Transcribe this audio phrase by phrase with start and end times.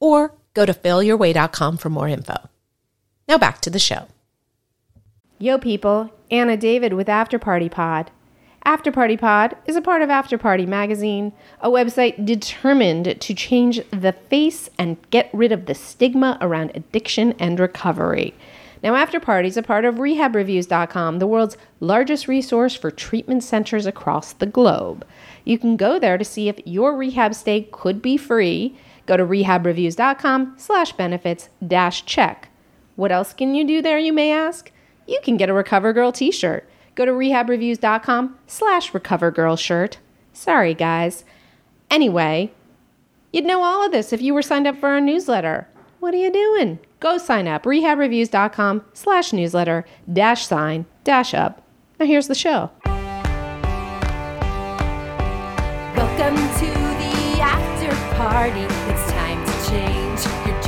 [0.00, 2.36] or go to failyourway.com for more info.
[3.28, 4.06] Now back to the show.
[5.38, 8.10] Yo, people, Anna David with After Party Pod.
[8.64, 13.80] After Party Pod is a part of After Party Magazine, a website determined to change
[13.90, 18.34] the face and get rid of the stigma around addiction and recovery.
[18.82, 23.86] Now, After Party is a part of RehabReviews.com, the world's largest resource for treatment centers
[23.86, 25.06] across the globe.
[25.44, 28.76] You can go there to see if your rehab stay could be free.
[29.08, 32.50] Go to RehabReviews.com slash benefits dash check.
[32.94, 34.70] What else can you do there, you may ask?
[35.06, 36.68] You can get a Recover Girl t-shirt.
[36.94, 39.96] Go to rehabreviews.com slash recovergirl shirt.
[40.34, 41.24] Sorry, guys.
[41.90, 42.52] Anyway,
[43.32, 45.68] you'd know all of this if you were signed up for our newsletter.
[46.00, 46.78] What are you doing?
[47.00, 47.62] Go sign up.
[47.62, 51.62] rehabreviews.com slash newsletter dash sign dash up.
[51.98, 52.70] Now here's the show.
[55.96, 58.77] Welcome to the after party.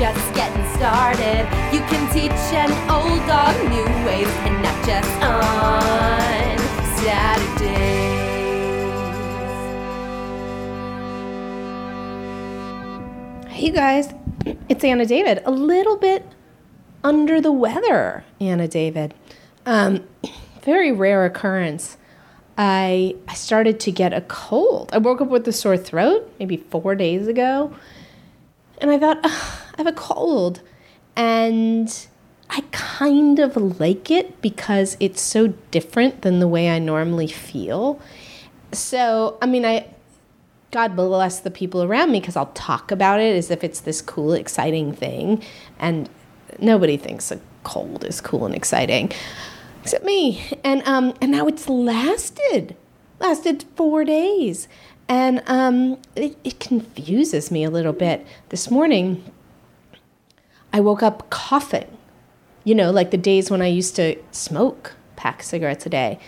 [0.00, 1.46] Just getting started.
[1.74, 5.80] You can teach an old dog new ways and not just on.
[13.60, 14.14] Hey guys,
[14.70, 15.42] it's Anna David.
[15.44, 16.24] A little bit
[17.04, 19.12] under the weather, Anna David.
[19.66, 20.08] Um,
[20.62, 21.98] very rare occurrence.
[22.56, 24.88] I I started to get a cold.
[24.94, 27.74] I woke up with a sore throat maybe four days ago,
[28.78, 30.60] and I thought "Ugh, Have a cold,
[31.16, 32.06] and
[32.50, 37.98] I kind of like it because it's so different than the way I normally feel.
[38.72, 39.86] So I mean I
[40.70, 44.02] God bless the people around me because I'll talk about it as if it's this
[44.02, 45.42] cool, exciting thing.
[45.78, 46.10] And
[46.58, 49.10] nobody thinks a cold is cool and exciting
[49.82, 50.44] except me.
[50.62, 52.76] And, um, and now it's lasted,
[53.18, 54.68] lasted four days.
[55.08, 58.26] And um, it, it confuses me a little bit.
[58.50, 59.24] This morning,
[60.72, 61.96] I woke up coughing,
[62.64, 66.18] you know, like the days when I used to smoke, pack cigarettes a day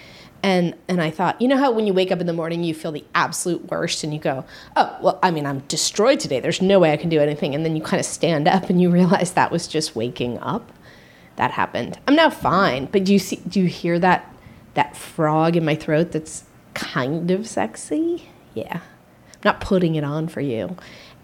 [0.42, 2.75] and and I thought, you know how when you wake up in the morning you
[2.75, 4.44] feel the absolute worst and you go,
[4.76, 6.41] oh well, I mean I'm destroyed today.
[6.41, 8.81] There's no way I can do anything, and then you kind of stand up and
[8.81, 10.72] you realize that was just waking up.
[11.36, 11.98] That happened.
[12.06, 13.36] I'm now fine, but do you see?
[13.36, 14.34] Do you hear that
[14.75, 16.12] that frog in my throat?
[16.12, 16.44] That's
[16.75, 18.28] kind of sexy.
[18.54, 20.76] Yeah, I'm not putting it on for you.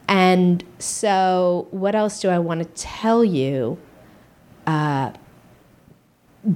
[0.08, 3.78] And so, what else do I want to tell you?
[4.66, 5.12] Uh,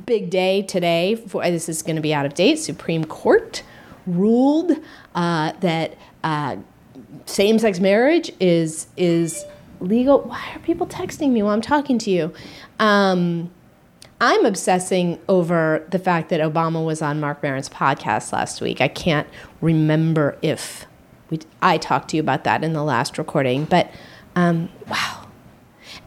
[0.06, 1.16] big day today.
[1.16, 2.56] For, this is going to be out of date.
[2.56, 3.62] Supreme Court
[4.06, 4.72] ruled
[5.14, 6.56] uh, that uh,
[7.26, 9.44] same-sex marriage is is
[9.80, 10.22] legal.
[10.22, 12.32] Why are people texting me while I'm talking to you?
[12.78, 13.50] Um,
[14.20, 18.80] I'm obsessing over the fact that Obama was on Marc Maron's podcast last week.
[18.80, 19.26] I can't
[19.60, 20.86] remember if
[21.32, 23.91] we, I talked to you about that in the last recording, but
[24.37, 25.26] um, wow.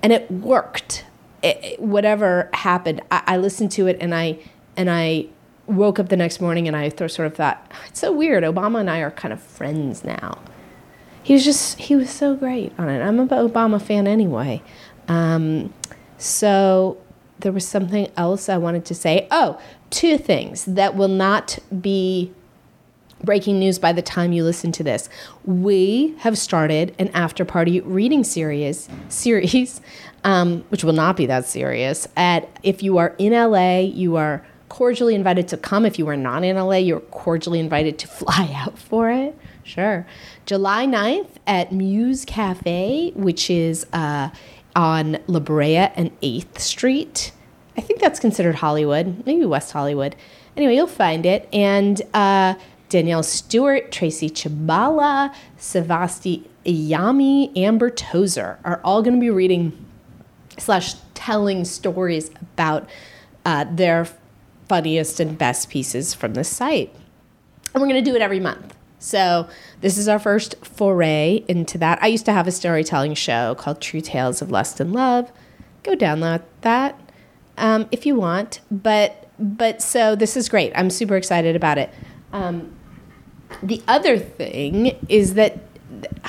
[0.02, 1.04] And it worked
[1.46, 4.40] it, whatever happened, I, I, listened to it and I
[4.76, 5.28] and I
[5.68, 8.44] woke up the next morning and I sort of thought it's so weird.
[8.44, 10.40] Obama and I are kind of friends now.
[11.22, 13.02] He was just he was so great on it.
[13.02, 14.62] I'm an Obama fan anyway.
[15.08, 15.74] Um,
[16.18, 16.98] so
[17.40, 19.28] there was something else I wanted to say.
[19.30, 19.60] Oh,
[19.90, 22.32] two things that will not be
[23.26, 25.10] breaking news by the time you listen to this.
[25.44, 29.82] We have started an after party reading series series
[30.26, 32.08] um, which will not be that serious.
[32.18, 35.86] At if you are in LA, you are cordially invited to come.
[35.86, 39.38] If you are not in LA, you're cordially invited to fly out for it.
[39.64, 40.06] Sure.
[40.46, 44.30] July 9th at Muse Cafe, which is uh,
[44.76, 47.32] on La Brea and 8th Street.
[47.78, 50.16] I think that's considered Hollywood, maybe West Hollywood.
[50.58, 51.48] Anyway, you'll find it.
[51.52, 52.56] And uh,
[52.96, 59.86] Danielle Stewart, Tracy Chabala, Savasti Iyami, Amber Tozer are all going to be reading
[60.58, 62.90] slash telling stories about
[63.44, 64.08] uh, their
[64.70, 66.96] funniest and best pieces from the site.
[67.74, 68.74] And we're going to do it every month.
[69.00, 69.50] So
[69.82, 72.02] this is our first foray into that.
[72.02, 75.34] I used to have a storytelling show called True Tales of Lust and Love.
[75.84, 76.98] Go download that
[77.58, 78.62] um, if you want.
[78.72, 80.72] But but so this is great.
[80.76, 81.94] I'm super excited about it.
[82.32, 82.75] Um,
[83.62, 85.60] the other thing is that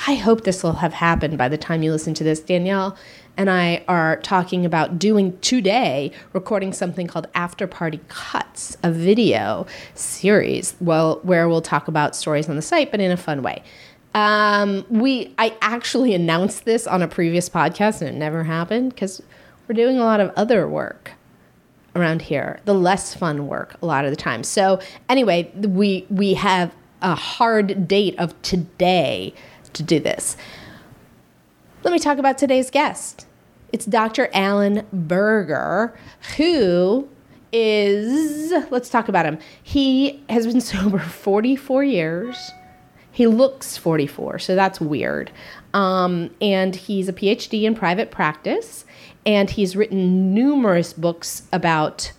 [0.07, 2.41] I hope this will have happened by the time you listen to this.
[2.41, 2.97] Danielle
[3.37, 9.67] and I are talking about doing today, recording something called After Party Cuts, a video
[9.95, 13.63] series, well, where we'll talk about stories on the site, but in a fun way.
[14.15, 19.23] Um, we I actually announced this on a previous podcast and it never happened because
[19.69, 21.13] we're doing a lot of other work
[21.95, 24.43] around here, the less fun work a lot of the time.
[24.43, 29.35] So anyway, we we have a hard date of today
[29.73, 30.37] to do this.
[31.83, 33.27] Let me talk about today's guest.
[33.73, 34.29] It's Dr.
[34.33, 35.97] Allen Berger,
[36.37, 37.09] who
[37.53, 39.39] is, let's talk about him.
[39.63, 42.51] He has been sober 44 years.
[43.13, 45.31] He looks 44, so that's weird.
[45.73, 48.85] Um, and he's a PhD in private practice,
[49.25, 52.13] and he's written numerous books about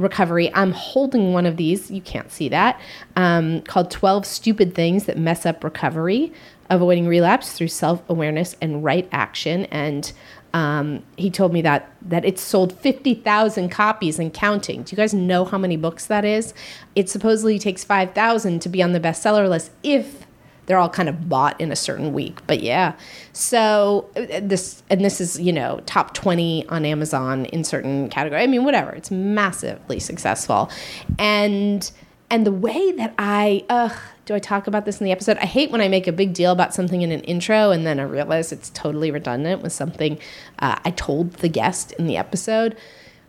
[0.00, 0.52] recovery.
[0.54, 2.80] I'm holding one of these, you can't see that,
[3.16, 6.32] um, called 12 Stupid Things That Mess Up Recovery
[6.68, 9.66] Avoiding Relapse Through Self Awareness and Right Action.
[9.66, 10.12] And
[10.52, 14.82] um, he told me that that it's sold 50,000 copies and counting.
[14.82, 16.54] Do you guys know how many books that is?
[16.94, 20.26] It supposedly takes 5,000 to be on the bestseller list if
[20.66, 22.40] they're all kind of bought in a certain week.
[22.46, 22.94] But yeah,
[23.32, 28.42] so uh, this and this is you know top 20 on Amazon in certain category.
[28.42, 28.90] I mean, whatever.
[28.90, 30.70] It's massively successful,
[31.18, 31.90] and
[32.30, 35.36] and the way that I ugh, do I talk about this in the episode?
[35.38, 37.98] I hate when I make a big deal about something in an intro and then
[37.98, 40.18] I realize it's totally redundant with something
[40.60, 42.76] uh, I told the guest in the episode.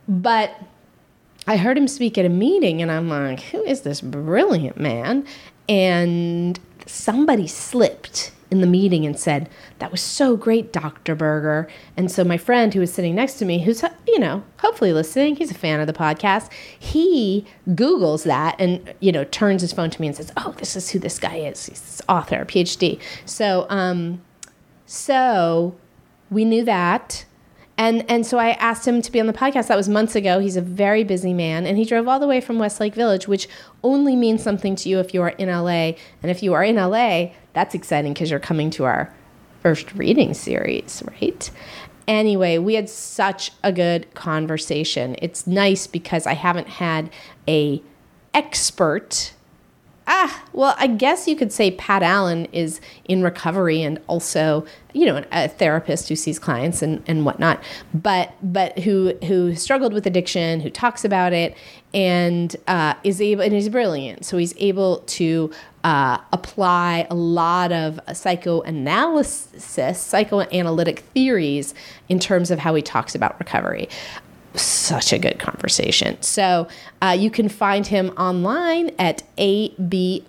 [0.07, 0.55] But
[1.47, 5.25] I heard him speak at a meeting and I'm like, who is this brilliant man?
[5.67, 6.59] And
[6.91, 9.49] somebody slipped in the meeting and said,
[9.79, 11.15] That was so great, Dr.
[11.15, 11.69] Berger.
[11.95, 15.37] And so my friend who was sitting next to me, who's, you know, hopefully listening,
[15.37, 19.89] he's a fan of the podcast, he Googles that and, you know, turns his phone
[19.89, 21.65] to me and says, Oh, this is who this guy is.
[21.65, 22.99] He's this author, PhD.
[23.25, 24.21] So, um,
[24.85, 25.75] so
[26.29, 27.25] we knew that.
[27.81, 29.65] And and so I asked him to be on the podcast.
[29.65, 30.37] That was months ago.
[30.37, 33.47] He's a very busy man, and he drove all the way from Westlake Village, which
[33.83, 35.93] only means something to you if you are in LA.
[36.21, 39.11] And if you are in LA, that's exciting because you're coming to our
[39.63, 41.49] first reading series, right?
[42.07, 45.15] Anyway, we had such a good conversation.
[45.19, 47.09] It's nice because I haven't had
[47.47, 47.81] a
[48.35, 49.33] expert
[50.13, 55.05] ah, well, I guess you could say Pat Allen is in recovery and also, you
[55.05, 57.63] know, a therapist who sees clients and, and whatnot,
[57.93, 61.55] but but who who struggled with addiction, who talks about it,
[61.93, 64.25] and uh, is able and is brilliant.
[64.25, 65.49] So he's able to
[65.85, 71.73] uh, apply a lot of psychoanalysis, psychoanalytic theories
[72.09, 73.87] in terms of how he talks about recovery
[74.55, 76.21] such a good conversation.
[76.21, 76.67] So
[77.01, 80.25] uh, you can find him online at ABPHD.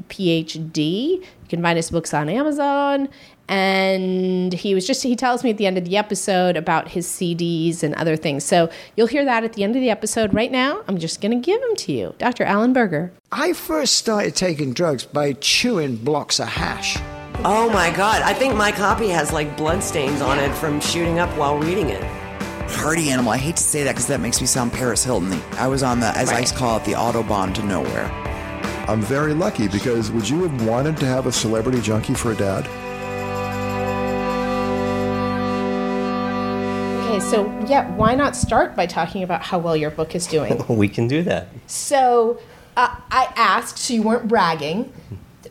[0.87, 3.09] You can find his books on Amazon.
[3.49, 7.07] And he was just, he tells me at the end of the episode about his
[7.07, 8.45] CDs and other things.
[8.45, 10.33] So you'll hear that at the end of the episode.
[10.33, 12.15] Right now, I'm just going to give them to you.
[12.19, 12.45] Dr.
[12.45, 13.13] Allen Berger.
[13.31, 16.97] I first started taking drugs by chewing blocks of hash.
[17.45, 21.29] Oh my god, I think my copy has like bloodstains on it from shooting up
[21.37, 22.22] while reading it.
[22.73, 23.33] Party animal.
[23.33, 25.41] I hate to say that because that makes me sound Paris Hilton.
[25.53, 28.07] I was on the, as I call it, the Autobahn to nowhere.
[28.89, 32.35] I'm very lucky because would you have wanted to have a celebrity junkie for a
[32.35, 32.67] dad?
[37.05, 40.61] Okay, so yeah, why not start by talking about how well your book is doing?
[40.69, 41.49] We can do that.
[41.67, 42.41] So
[42.77, 44.93] uh, I asked, so you weren't bragging.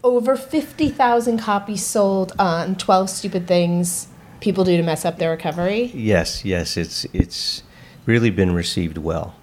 [0.03, 4.07] Over 50,000 copies sold on 12 Stupid Things
[4.41, 5.91] People Do to Mess Up Their Recovery.
[5.93, 7.61] Yes, yes, it's it's
[8.05, 9.35] really been received well.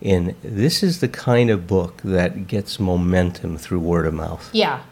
[0.00, 4.48] And this is the kind of book that gets momentum through word of mouth.
[4.52, 4.82] Yeah.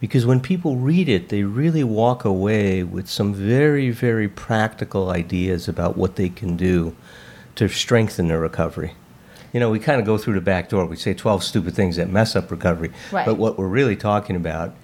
[0.00, 5.66] Because when people read it, they really walk away with some very, very practical ideas
[5.66, 6.94] about what they can do
[7.56, 8.92] to strengthen their recovery.
[9.52, 10.84] You know, we kind of go through the back door.
[10.84, 12.92] We say 12 stupid things that mess up recovery.
[13.10, 13.24] Right.
[13.24, 14.74] But what we're really talking about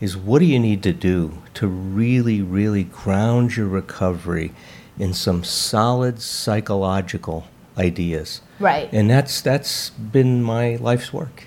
[0.00, 4.52] is what do you need to do to really, really ground your recovery
[4.98, 8.42] in some solid psychological ideas.
[8.58, 8.88] Right.
[8.92, 11.46] And that's that's been my life's work.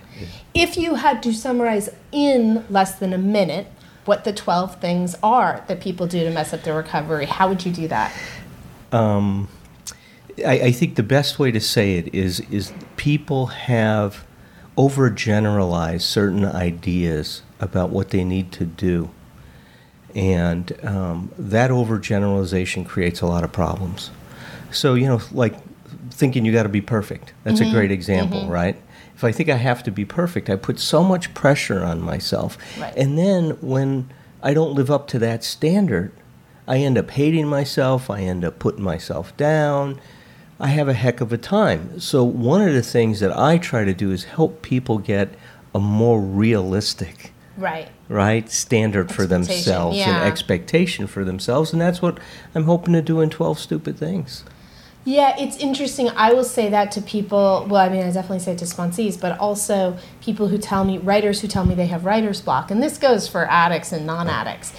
[0.53, 3.67] If you had to summarize in less than a minute
[4.05, 7.65] what the 12 things are that people do to mess up their recovery, how would
[7.65, 8.13] you do that?
[8.91, 9.47] Um,
[10.45, 14.25] I, I think the best way to say it is is people have
[14.77, 19.09] overgeneralized certain ideas about what they need to do,
[20.15, 24.11] and um, that overgeneralization creates a lot of problems.
[24.71, 25.55] So you know, like
[26.11, 27.33] thinking you got to be perfect.
[27.43, 28.75] That's a great example, right?
[29.15, 32.57] If I think I have to be perfect, I put so much pressure on myself,
[32.79, 32.93] Right.
[32.97, 34.09] and then when
[34.41, 36.11] I don't live up to that standard,
[36.67, 39.99] I end up hating myself, I end up putting myself down.
[40.63, 41.99] I have a heck of a time.
[41.99, 45.29] So, one of the things that I try to do is help people get
[45.75, 47.89] a more realistic Right.
[48.09, 50.09] right standard for themselves yeah.
[50.09, 52.19] and expectation for themselves and that's what
[52.55, 54.43] i'm hoping to do in 12 stupid things
[55.05, 56.09] Yeah, it's interesting.
[56.15, 57.67] I will say that to people.
[57.69, 60.97] Well, I mean, I definitely say it to sponsees, but also people who tell me,
[60.97, 62.71] writers who tell me they have writer's block.
[62.71, 64.71] And this goes for addicts and non addicts.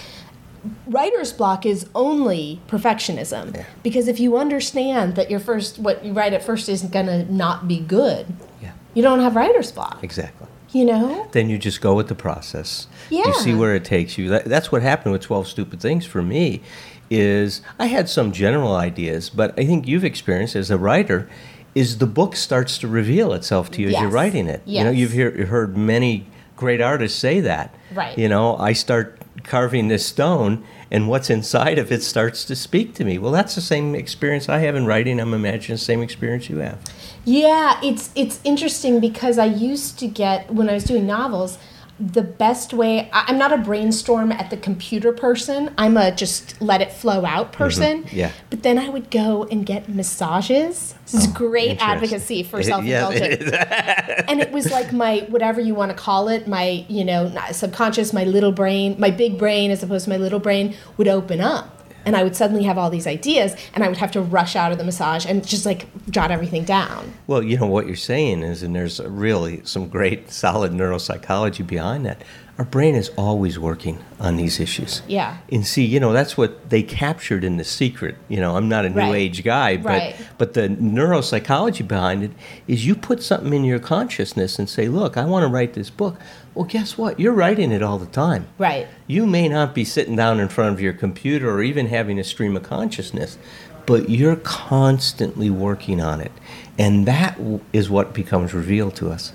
[0.87, 3.65] Writer's block is only perfectionism.
[3.83, 7.31] Because if you understand that your first, what you write at first isn't going to
[7.33, 8.27] not be good,
[8.61, 10.01] yeah you don't have writer's block.
[10.03, 11.27] exactly You know?
[11.33, 13.27] then you just go with the process Yeah.
[13.27, 16.21] you see where it takes you that, that's what happened with 12 stupid things for
[16.21, 16.61] me
[17.09, 21.29] is i had some general ideas but i think you've experienced as a writer
[21.75, 24.89] is the book starts to reveal itself to you as you're writing it you know
[24.91, 28.17] you've hear, heard many great artists say that Right.
[28.17, 32.93] you know i start carving this stone and what's inside of it starts to speak
[32.95, 33.17] to me.
[33.17, 35.19] Well that's the same experience i have in writing.
[35.19, 36.79] I'm imagining the same experience you have.
[37.23, 41.57] Yeah, it's it's interesting because I used to get when I was doing novels,
[41.97, 45.73] the best way I- I'm not a brainstorm at the computer person.
[45.77, 48.03] I'm a just let it flow out person.
[48.03, 48.15] Mm-hmm.
[48.17, 48.31] yeah.
[48.49, 50.93] But then I would go and get massages.
[51.05, 53.51] This is great advocacy for It- self yes, indulgence.
[53.53, 57.31] it and it was like my whatever you want to call it, my you know
[57.51, 61.39] subconscious, my little brain, my big brain as opposed to my little brain would open
[61.39, 61.74] up.
[62.05, 64.71] And I would suddenly have all these ideas, and I would have to rush out
[64.71, 67.13] of the massage and just like jot everything down.
[67.27, 72.05] Well, you know what you're saying is, and there's really some great solid neuropsychology behind
[72.05, 72.21] that.
[72.57, 75.01] Our brain is always working on these issues.
[75.09, 75.37] Yeah.
[75.51, 78.15] And see, you know, that's what they captured in the secret.
[78.29, 79.15] You know, I'm not a new Right.
[79.15, 80.15] age guy, but Right.
[80.37, 82.31] but the neuropsychology behind it
[82.65, 85.89] is you put something in your consciousness and say, "Look, I want to write this
[85.89, 86.15] book."
[86.53, 87.19] Well, guess what?
[87.19, 88.45] You're writing it all the time.
[88.57, 88.87] Right.
[89.05, 92.23] You may not be sitting down in front of your computer or even having a
[92.23, 93.37] stream of consciousness,
[93.85, 96.31] but you're constantly working on it.
[96.79, 97.37] And that
[97.73, 99.33] is what becomes revealed to us.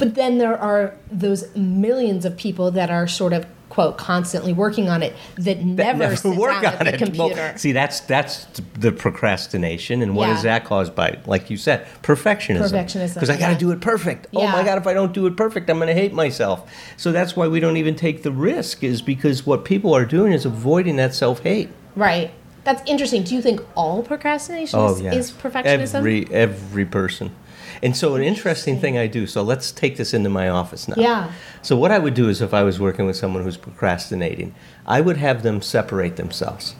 [0.00, 4.88] But then there are those millions of people that are sort of quote constantly working
[4.88, 7.34] on it that never, sit down at the computer.
[7.36, 10.36] Well, see, that's that's the procrastination, and what Yeah.
[10.36, 11.18] is that caused by?
[11.24, 12.68] Like you said, perfectionism.
[12.72, 13.58] Perfectionism, Because I got to yeah.
[13.58, 14.26] do it perfect.
[14.34, 16.68] Oh my God, if I don't do it perfect, I'm going to hate myself.
[16.96, 20.32] So that's why we don't even take the risk, is because what people are doing
[20.32, 21.68] is avoiding that self hate.
[21.94, 22.32] right.
[22.62, 23.22] That's interesting.
[23.22, 25.94] Do you think all procrastination oh, is, is perfectionism?
[25.94, 27.30] Oh, Every every person.
[27.82, 29.26] And so an interesting thing I do.
[29.26, 30.96] So let's take this into my office now.
[30.98, 31.32] Yeah.
[31.62, 34.54] So what I would do is if I was working with someone who's procrastinating,
[34.86, 36.74] I would have them separate themselves.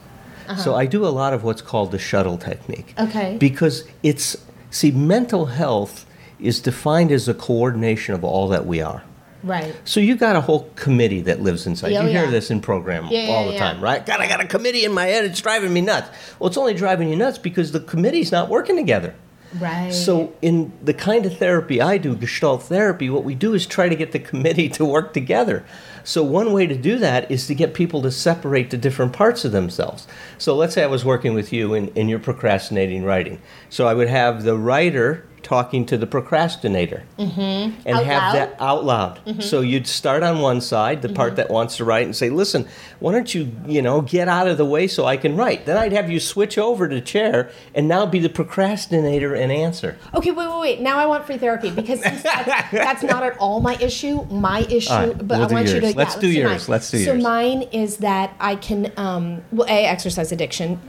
[0.56, 2.92] So I do a lot of what's called the shuttle technique.
[2.96, 3.08] Uh-huh.
[3.08, 3.36] Okay.
[3.38, 4.36] Because it's
[4.70, 6.06] see mental health
[6.40, 9.04] is defined as a coordination of all that we are.
[9.44, 9.74] right.
[9.84, 11.92] So you got a whole committee that lives inside.
[11.92, 12.30] Yeah, you oh, hear yeah.
[12.30, 14.04] this in program Yeah, all yeah, the time, right?
[14.04, 15.24] God, I got a committee in my head.
[15.24, 16.10] It's driving me nuts.
[16.40, 19.14] Well, it's only driving you nuts because the committee's not working together.
[19.58, 19.92] Right.
[19.92, 23.88] So, in the kind of therapy I do, Gestalt therapy, what we do is try
[23.88, 25.64] to get the committee to work together.
[26.04, 29.44] So, one way to do that is to get people to separate the different parts
[29.44, 30.06] of themselves.
[30.38, 33.42] So, let's say I was working with you and, and you're procrastinating writing.
[33.70, 37.78] So, I would have the writer talking to the procrastinator mm-hmm.
[37.86, 38.34] and Out have loud?
[38.34, 39.24] that out loud.
[39.24, 39.40] Mm-hmm.
[39.40, 41.36] So you'd start on one side, the part mm-hmm.
[41.36, 42.66] that wants to write, and say, "Listen,
[42.98, 45.76] why don't you, you know, get out of the way so I can write?" Then
[45.76, 49.98] I'd have you switch over to chair and now be the procrastinator and answer.
[50.14, 50.80] Okay, wait, wait, wait.
[50.80, 52.22] Now I want free therapy because that's,
[52.72, 54.24] that's not at all my issue.
[54.26, 55.92] My issue, right, but we'll I do want you yours.
[55.92, 55.96] to.
[55.98, 56.68] Let's yeah, do yours.
[56.68, 56.72] mine.
[56.72, 57.22] Let's do so yours.
[57.22, 60.80] So mine is that I can, um, well, a exercise addiction.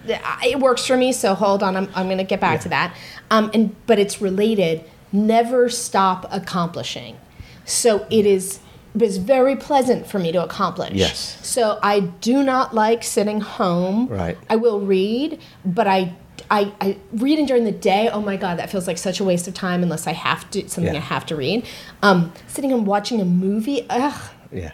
[0.44, 1.12] It works for me.
[1.12, 2.96] So hold on, I'm, I'm going to get back to that.
[3.32, 4.84] Um, and but it's related.
[5.12, 7.18] Never stop accomplishing.
[7.66, 8.60] So it is.
[8.94, 10.92] It is very pleasant for me to accomplish.
[10.94, 11.38] Yes.
[11.48, 14.08] So I do not like sitting home.
[14.08, 14.38] Right.
[14.50, 16.14] I will read, but I,
[16.50, 18.10] I, I reading during the day.
[18.10, 20.68] Oh my god, that feels like such a waste of time unless I have to
[20.68, 21.00] something Yeah.
[21.00, 21.66] I have to read.
[22.04, 23.86] Um, sitting and watching a movie.
[23.90, 24.22] Ugh.
[24.52, 24.74] Yeah.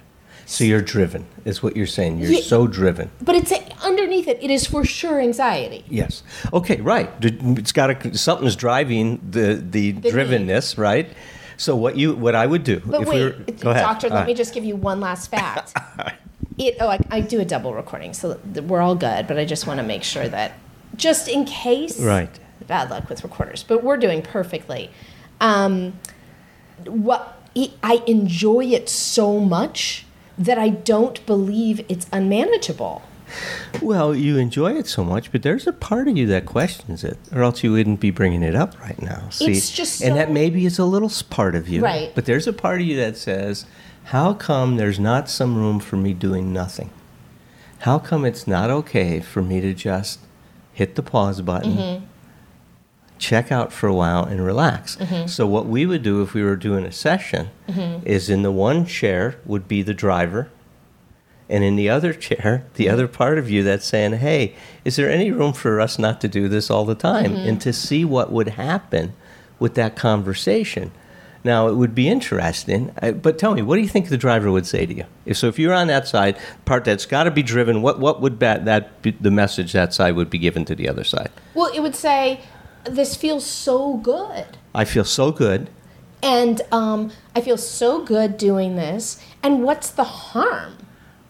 [0.50, 2.20] So you're driven, is what you're saying.
[2.20, 2.40] You're Yeah.
[2.42, 3.12] so driven.
[3.22, 3.52] But it's
[3.84, 4.40] underneath it.
[4.42, 5.84] It is for sure anxiety.
[5.90, 6.24] Yes.
[6.54, 6.78] Okay.
[6.80, 7.10] Right.
[7.22, 11.10] It's got to something's driving the the, The drivenness, right?
[11.58, 13.84] So what you what I would do But if wait, we were, go ahead.
[13.84, 14.28] doctor, All let right.
[14.28, 15.74] me just give you one last fact.
[16.58, 16.78] it.
[16.80, 18.40] Oh, I, I do a double recording, so
[18.70, 19.28] we're all good.
[19.28, 20.54] But I just want to make sure that,
[20.96, 22.00] just in case.
[22.00, 22.30] Right.
[22.68, 24.92] Bad luck with recorders, but we're doing perfectly.
[25.42, 26.00] Um,
[26.86, 27.38] what
[27.84, 30.06] I enjoy it so much
[30.38, 33.02] that I don't believe it's unmanageable.
[33.82, 37.18] Well, you enjoy it so much, but there's a part of you that questions it,
[37.34, 39.30] or else you wouldn't be bringing it up right now.
[39.30, 42.12] See, It's just and that maybe is a little part of you, Right.
[42.16, 43.66] But there's a part of you that says,
[44.06, 46.90] "How come there's not some room for me doing nothing?"
[47.80, 50.20] How come it's not okay for me to just
[50.74, 52.06] hit the pause button, mm-hmm.
[53.20, 54.96] Check out for a while, and relax?
[54.98, 55.28] Mm-hmm.
[55.28, 58.06] So, what we would do if we were doing a session mm-hmm.
[58.06, 60.50] is in the one chair would be the driver,
[61.50, 62.94] and in the other chair, the mm-hmm.
[62.94, 66.28] other part of you that's saying, hey, is there any room for us not to
[66.28, 67.34] do this all the time?
[67.34, 69.14] And to see what would happen
[69.60, 70.92] with that conversation.
[71.44, 74.52] Now, it would be interesting, uh, but tell me, what do you think the driver
[74.52, 75.06] would say to you?
[75.26, 78.20] If, so, if you're on that side, part that's got to be driven, what, what
[78.20, 81.32] would that, that be, the message that side would be given to the other side?
[81.54, 82.42] Well, it would say,
[82.90, 85.70] "This feels so good." I feel so good.
[86.24, 89.22] And um, I feel so good doing this.
[89.44, 90.78] And what's the harm?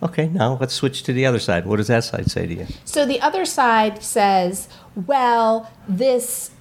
[0.01, 1.65] Okay, now let's switch to the other side.
[1.65, 2.67] What does that side say to you?
[2.85, 6.51] So the other side says, well, this,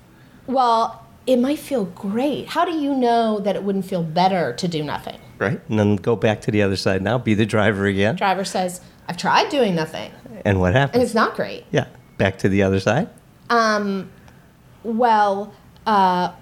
[0.47, 2.49] well, it might feel great.
[2.49, 5.19] How do you know that it wouldn't feel better to do nothing?
[5.38, 5.61] Right?
[5.69, 8.17] And then go back to the other side now, be the driver again.
[8.17, 10.11] Driver says, I've tried doing nothing,
[10.45, 10.95] And what happened?
[10.95, 11.65] and it's not great.
[11.71, 11.87] Yeah,
[12.19, 13.09] back to the other side.
[14.87, 15.52] Well,
[15.87, 16.33] uh,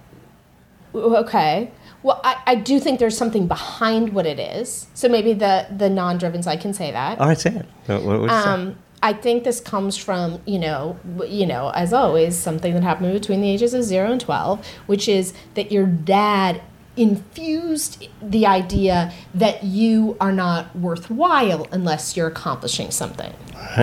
[0.95, 1.71] okay.
[2.03, 4.89] Well, I, I do think there's something behind what it is.
[4.93, 7.19] So maybe the, the non driven side can say that.
[7.19, 7.67] All right, say it.
[7.87, 8.49] What, what would you say?
[8.49, 13.13] Um, I think this comes from, you know, you know, as always, something that happened
[13.13, 16.63] between the ages of zero and twelve, which is that your dad
[16.97, 23.33] infused the idea that you are not worthwhile unless you're accomplishing something.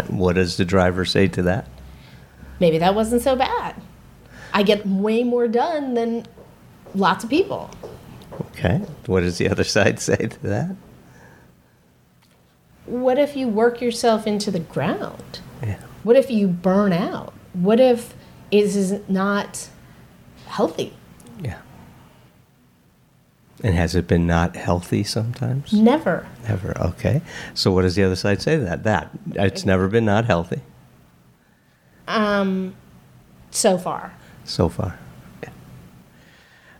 [0.08, 1.68] What does the driver say to that?
[2.60, 3.76] Maybe that wasn't so bad.
[4.54, 6.26] I get way more done than
[6.94, 7.70] lots of people.
[8.52, 8.82] Okay.
[9.06, 10.76] What does the other side say to that?
[12.86, 15.40] What if you work yourself into the ground?
[15.64, 15.78] Yeah.
[16.04, 17.34] What if you burn out?
[17.54, 18.14] What if
[18.50, 19.70] it is not
[20.48, 20.94] healthy?
[21.40, 21.60] Yeah.
[23.64, 25.72] And has it been not healthy sometimes?
[25.72, 26.28] Never.
[26.48, 26.76] Never.
[26.82, 27.22] Okay.
[27.54, 28.84] So what does the other side say to that?
[28.84, 30.62] That it's never been not healthy
[32.08, 32.74] Um,
[33.52, 34.14] so far.
[34.44, 34.98] So far.
[35.44, 35.50] Yeah.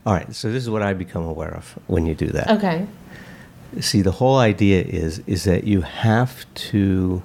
[0.06, 0.34] All right.
[0.34, 2.50] So this is what I become aware of when you do that.
[2.50, 2.86] Okay.
[3.80, 7.22] See, the whole idea is is that you have to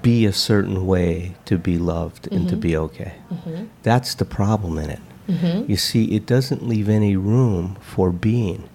[0.00, 2.60] be a certain way to be loved and to mm-hmm.
[2.60, 3.14] be okay.
[3.30, 3.64] Mm-hmm.
[3.82, 5.00] That's the problem in it.
[5.28, 5.70] Mm-hmm.
[5.70, 8.68] You see, it doesn't leave any room for being.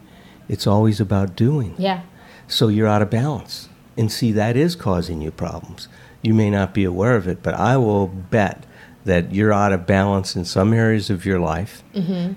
[0.48, 1.76] It's always about doing.
[1.78, 2.04] Yeah.
[2.48, 3.70] So you're out of balance.
[3.98, 5.88] And see, that is causing you problems.
[6.22, 8.66] You may not be aware of it, but I will bet
[9.08, 11.84] that you're out of balance in some areas of your life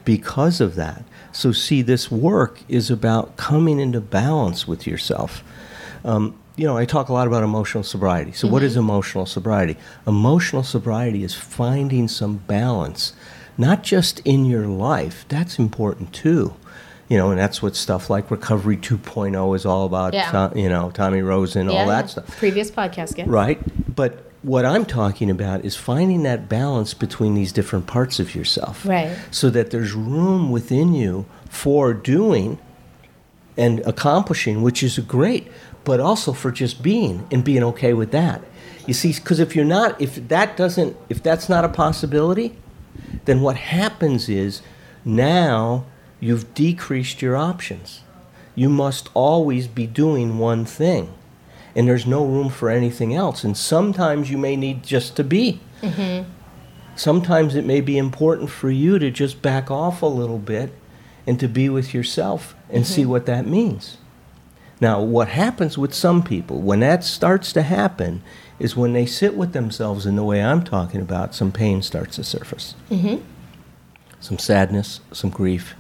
[0.05, 1.05] because of that.
[1.33, 5.45] So, see, this work is about coming into balance with yourself.
[6.05, 8.33] Um, you know, I talk a lot about emotional sobriety.
[8.33, 9.77] So, what is emotional sobriety?
[10.07, 13.13] Emotional sobriety is finding some balance,
[13.57, 16.55] not just in your life, that's important too.
[17.09, 20.15] You know, and that's what stuff like Recovery 2.0 is all about.
[20.15, 20.53] Yeah.
[20.55, 22.37] You know, Tommy Rosen, all that stuff.
[22.39, 23.25] Previous podcast, yeah.
[23.27, 23.59] Right.
[23.95, 28.87] But what I'm talking about is finding that balance between these different parts of yourself.
[28.87, 29.17] Right.
[29.31, 32.59] So that there's room within you for doing
[33.57, 35.49] and accomplishing, which is great,
[35.85, 38.43] but also for just being and being okay with that.
[38.87, 42.57] You see, because if you're not, if that doesn't, if that's not a possibility,
[43.27, 44.63] then what happens is
[45.05, 45.85] now
[46.19, 48.01] you've decreased your options.
[48.55, 51.13] You must always be doing one thing,
[51.75, 53.45] and there's no room for anything else.
[53.45, 55.61] And sometimes you may need just to be.
[55.83, 56.29] Mm-hmm.
[56.97, 60.73] Sometimes it may be important for you to just back off a little bit
[61.27, 63.11] and to be with yourself and see mm-hmm.
[63.11, 63.99] what that means.
[64.81, 68.23] Now, what happens with some people, when that starts to happen,
[68.59, 72.17] is when they sit with themselves in the way I'm talking about, some pain starts
[72.17, 72.75] to surface.
[72.91, 73.23] Mm-hmm.
[74.21, 75.75] Some sadness, some grief,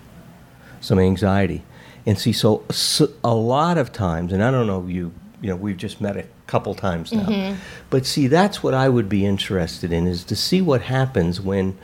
[0.81, 1.63] some anxiety.
[2.07, 5.57] And see, so, so a lot of times, and I don't know you, you know,
[5.57, 7.57] we've just met a couple times now,
[7.89, 11.79] but see, that's what I would be interested in is to see what happens when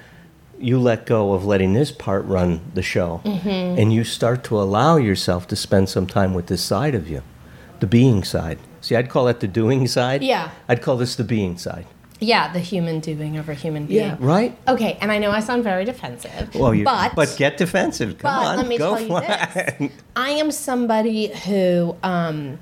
[0.59, 4.97] you let go of letting this part run the show and you start to allow
[4.97, 7.23] yourself to spend some time with this side of you,
[7.81, 8.59] the being side.
[8.81, 10.23] See, I'd call that the doing side.
[10.23, 10.51] Yeah.
[10.69, 11.87] I'd call this the being side.
[12.21, 14.01] Yeah, the human doing over human being.
[14.01, 14.57] Yeah, Right?
[14.67, 16.55] Okay, and I know I sound very defensive.
[16.55, 18.19] Well, you, but but get defensive.
[18.19, 19.93] Come but on, let me go tell you this.
[20.17, 22.59] I am somebody who, um,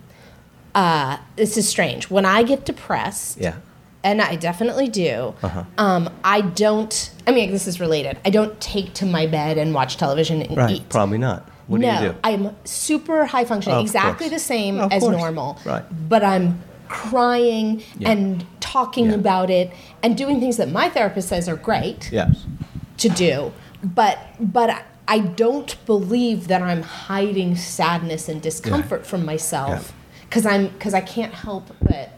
[0.75, 2.11] uh, this is strange.
[2.11, 3.55] When I get depressed, yeah.
[4.03, 5.65] and I definitely do, Uh-huh.
[5.79, 8.19] um, I don't, I mean, this is related.
[8.25, 10.71] I don't take to my bed and watch television and Right.
[10.77, 10.89] eat.
[10.89, 11.49] Probably not.
[11.67, 12.19] What no, do you do?
[12.25, 14.43] I'm super high functioning, Of exactly course.
[14.43, 15.17] the same Of as course.
[15.17, 15.59] normal.
[15.65, 15.85] Right.
[16.09, 18.11] But I'm crying Yeah.
[18.11, 19.15] and talking Yeah.
[19.15, 19.71] about it
[20.03, 22.45] and doing things that my therapist says are great yes.
[22.99, 23.53] to do.
[23.83, 29.93] But but I- I don't believe that I'm hiding sadness and discomfort from myself
[30.35, 32.11] because I'm because I can't help but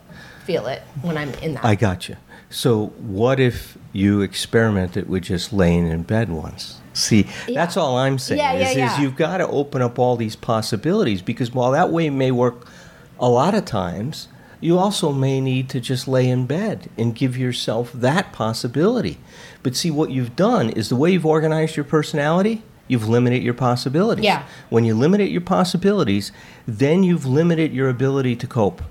[0.44, 1.64] feel it when I'm in that.
[1.66, 2.16] I got you.
[2.48, 6.80] So, what if you experimented with just laying in bed once?
[6.94, 8.40] See, that's all I'm saying.
[8.40, 8.94] Yeah, yeah, is, yeah.
[8.94, 12.66] is you've got to open up all these possibilities because while that way may work
[13.20, 14.28] a lot of times,
[14.60, 19.18] you also may need to just lay in bed and give yourself that possibility.
[19.62, 23.54] But see, what you've done is the way you've organized your personality, you've limited your
[23.54, 24.24] possibilities.
[24.24, 24.46] Yeah.
[24.70, 26.32] When you limit your possibilities,
[26.66, 28.82] then you've limited your ability to cope.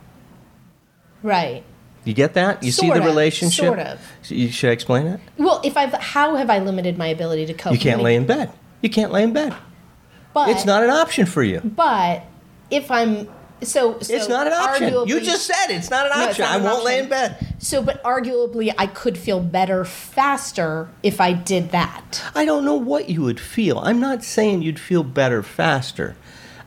[1.24, 1.64] right.
[2.04, 2.62] You get that?
[2.62, 3.66] You see the of, relationship?
[3.66, 4.00] sort of.
[4.22, 5.20] Should I explain it?
[5.38, 7.74] Well, if I've how have I limited my ability to cope?
[7.74, 8.52] You can't lay in bed.
[8.82, 9.56] You can't lay in bed.
[10.32, 11.62] But It's not an option for you.
[11.62, 12.24] But
[12.70, 13.28] if I'm
[13.68, 15.08] so, so It's not an option.
[15.08, 16.44] You just said it's not an No, option.
[16.46, 17.56] not I an won't lay in bed.
[17.60, 22.24] So, but arguably, I could feel better faster if I did that.
[22.34, 23.80] I don't know what you would feel.
[23.80, 26.16] I'm not saying you'd feel better faster.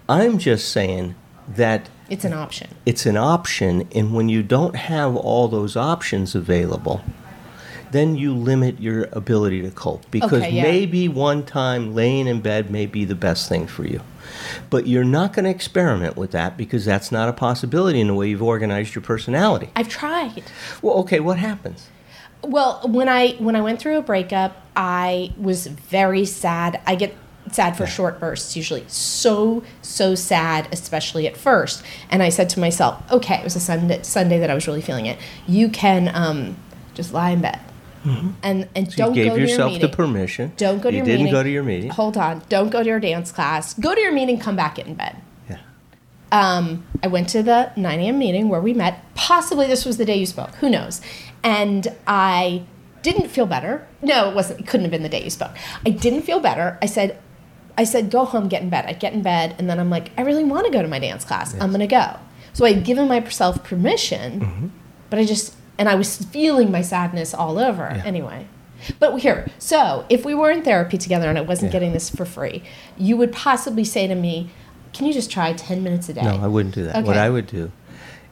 [0.09, 1.15] I'm just saying
[1.57, 2.69] that It's an option.
[2.87, 7.03] it's an option, and when you don't have all those options available,
[7.91, 10.63] then you limit your ability to cope because Okay, yeah.
[10.63, 14.01] maybe one time laying in bed may be the best thing for you.
[14.71, 18.15] But you're not going to experiment with that because that's not a possibility in the
[18.15, 19.71] way you've organized your personality.
[19.77, 20.45] I've tried.
[20.83, 21.89] Well, okay, what happens?
[22.43, 26.81] Well, when I when I went through a breakup, I was very sad.
[26.87, 27.15] I get
[27.53, 28.85] sad for short bursts usually.
[28.87, 31.83] So so sad, especially at first.
[32.11, 34.83] And I said to myself, okay, it was a Sunday Sunday that I was really
[34.83, 35.19] feeling it.
[35.47, 36.57] You can um,
[36.95, 37.59] just lie in bed.
[38.09, 38.91] And and Mm-hmm.
[38.91, 40.53] So don't you gave go to your yourself the permission.
[40.57, 41.05] Don't go to your meeting.
[41.05, 41.33] you your didn't meeting.
[41.33, 41.91] go to your meeting.
[41.91, 42.43] Hold on.
[42.49, 43.75] Don't go to your dance class.
[43.75, 44.39] Go to your meeting.
[44.39, 44.77] Come back.
[44.77, 45.17] Get in bed.
[45.49, 45.59] Yeah.
[46.33, 48.19] Um, I went to the 9 a.m.
[48.19, 49.03] meeting where we met.
[49.15, 50.55] Possibly this was the day you spoke.
[50.57, 51.01] Who knows?
[51.43, 52.65] And I
[53.03, 53.87] didn't feel better.
[54.03, 54.61] No, it wasn't.
[54.61, 55.53] It couldn't have been the day you spoke.
[55.87, 56.79] I didn't feel better.
[56.83, 57.19] I said,
[57.77, 58.85] I said, go home, get in bed.
[58.87, 60.99] I get in bed, and then I'm like, I really want to go to my
[60.99, 61.55] dance class.
[61.61, 62.17] I'm gonna go.
[62.53, 64.67] So I'd given myself permission, Mm-hmm.
[65.11, 68.47] but I just and I was feeling my sadness all over anyway.
[68.99, 72.25] But here, so if we were in therapy together and I wasn't getting this for
[72.25, 72.63] free,
[72.97, 74.51] you would possibly say to me,
[74.93, 77.05] "Can you just try ten minutes a day?" No, I wouldn't do that.
[77.05, 77.73] What I would do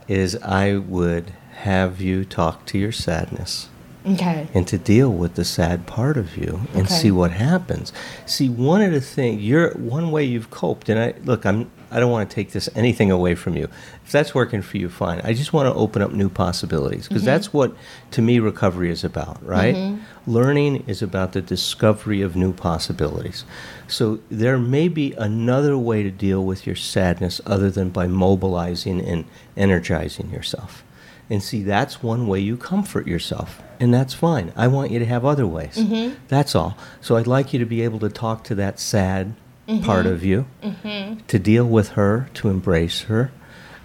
[0.08, 1.32] is I would
[1.62, 3.68] have you talk to your sadness
[4.06, 4.46] Okay.
[4.54, 6.94] and to deal with the sad part of you and Okay.
[6.94, 7.92] see what happens.
[8.24, 12.00] See, one of the things you're one way you've coped, and I look, I'm I
[12.00, 13.68] don't want to take this anything away from you.
[14.04, 15.20] If that's working for you, fine.
[15.22, 17.26] I just want to open up new possibilities because mm-hmm.
[17.26, 17.74] that's what
[18.12, 19.74] to me recovery is about, right?
[19.74, 20.30] Mm-hmm.
[20.30, 23.44] Learning is about the discovery of new possibilities.
[23.88, 29.00] So there may be another way to deal with your sadness other than by mobilizing
[29.00, 29.24] and
[29.56, 30.82] energizing yourself.
[31.28, 33.62] And see, that's one way you comfort yourself.
[33.80, 34.52] And that's fine.
[34.56, 35.76] I want you to have other ways.
[35.76, 36.14] Mm-hmm.
[36.28, 36.76] That's all.
[37.00, 39.34] So I'd like you to be able to talk to that sad
[39.66, 40.08] part mm-hmm.
[40.08, 41.20] of you, mm-hmm.
[41.26, 43.32] to deal with her, to embrace her,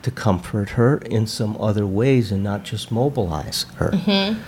[0.04, 3.92] to comfort her in some other ways and not just mobilize her.
[3.92, 4.42] Mm-hmm.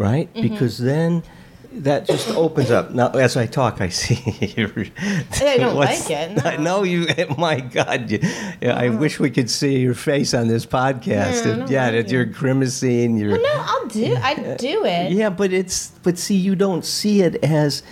[0.00, 0.32] Right?
[0.32, 1.24] Because then
[1.72, 2.92] that just opens up.
[2.92, 4.52] Now, as I talk, I see.
[4.56, 7.06] I don't like it, I know you.
[7.38, 8.20] My God, you,
[8.60, 11.06] yeah, I wish we could see your face on this podcast.
[11.06, 12.10] Yeah, I And, yeah, like that it.
[12.10, 13.16] you're grimacing.
[13.16, 14.16] You're Well, no, I'll do.
[14.16, 15.12] I do it.
[15.12, 17.82] yeah, but it's but see, you don't see it as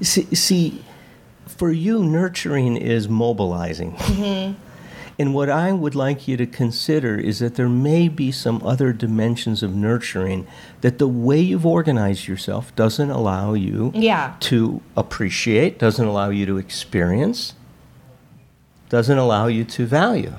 [0.00, 0.84] see, see
[1.60, 3.92] for you, nurturing is mobilizing.
[3.92, 4.54] Mm-hmm.
[5.18, 8.94] And what I would like you to consider is that there may be some other
[8.94, 10.46] dimensions of nurturing
[10.80, 14.36] that the way you've organized yourself doesn't allow you Yeah.
[14.40, 17.52] to appreciate, doesn't allow you to experience,
[18.88, 20.32] doesn't allow you to value.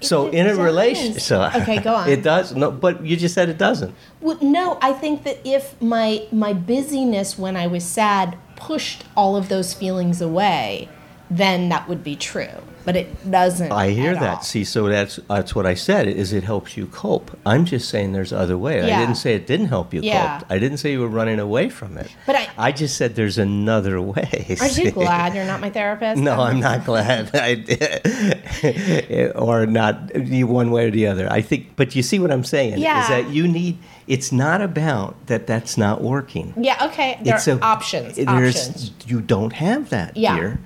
[0.00, 2.08] So It in a relationship, so Okay, go on.
[2.08, 3.94] It does no, but you just said it doesn't.
[4.22, 9.36] Well, no, I think that if my my busyness when I was sad pushed all
[9.36, 10.88] of those feelings away,
[11.30, 12.48] then that would be true.
[12.82, 13.70] But it doesn't.
[13.70, 14.36] I hear at that.
[14.38, 14.42] all.
[14.42, 16.08] See, so that's that's what I said.
[16.08, 17.30] Is it helps you cope?
[17.44, 18.84] I'm just saying there's other ways.
[18.84, 20.38] I didn't say it didn't help you Yeah.
[20.40, 20.50] cope.
[20.50, 22.08] I didn't say you were running away from it.
[22.26, 24.56] But I- I just said there's another way.
[24.58, 26.22] Aren't you glad you're not my therapist?
[26.22, 27.30] No, I'm not glad.
[27.34, 31.30] I, or not one way or the other.
[31.30, 33.02] I think, but you see what I'm saying Yeah.
[33.02, 33.76] is that you need.
[34.06, 35.46] It's not about that.
[35.46, 36.54] That's not working.
[36.56, 36.86] Yeah.
[36.86, 37.18] Okay.
[37.22, 38.16] There it's are a- options.
[38.16, 38.92] there's- Options.
[39.06, 40.34] You don't have that Yeah.
[40.34, 40.60] here.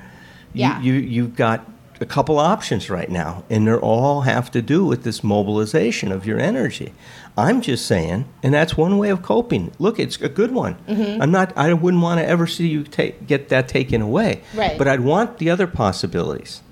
[0.55, 0.81] You, Yeah.
[0.81, 1.69] You you've got
[2.01, 6.27] a couple options right now, and they all have to do with this mobilization of
[6.27, 6.93] your energy.
[7.37, 9.73] I'm just saying, and that's one way of coping.
[9.79, 10.75] Look, it's a good one.
[10.89, 11.23] Mm-hmm.
[11.23, 11.53] I'm not.
[11.57, 14.43] I wouldn't want to ever see you take, get that taken away.
[14.55, 14.77] Right.
[14.79, 16.63] But I'd want the other possibilities.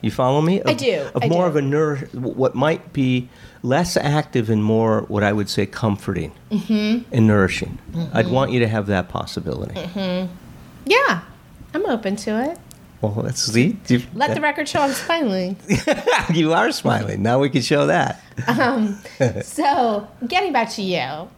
[0.00, 0.62] You follow me?
[0.64, 1.48] I do, Of I more do.
[1.48, 3.28] of a nour- what might be
[3.64, 7.12] less active and more what I would say comforting Mm-hmm.
[7.12, 7.78] and nourishing.
[8.12, 9.74] I'd want you to have that possibility.
[10.86, 11.20] Yeah.
[11.74, 12.58] I'm open to it.
[13.00, 13.76] Well, let's see.
[13.86, 15.56] You, Let the record show I'm smiling.
[16.34, 17.22] you are smiling.
[17.22, 18.20] Now we can show that.
[19.44, 21.28] So, getting back to you,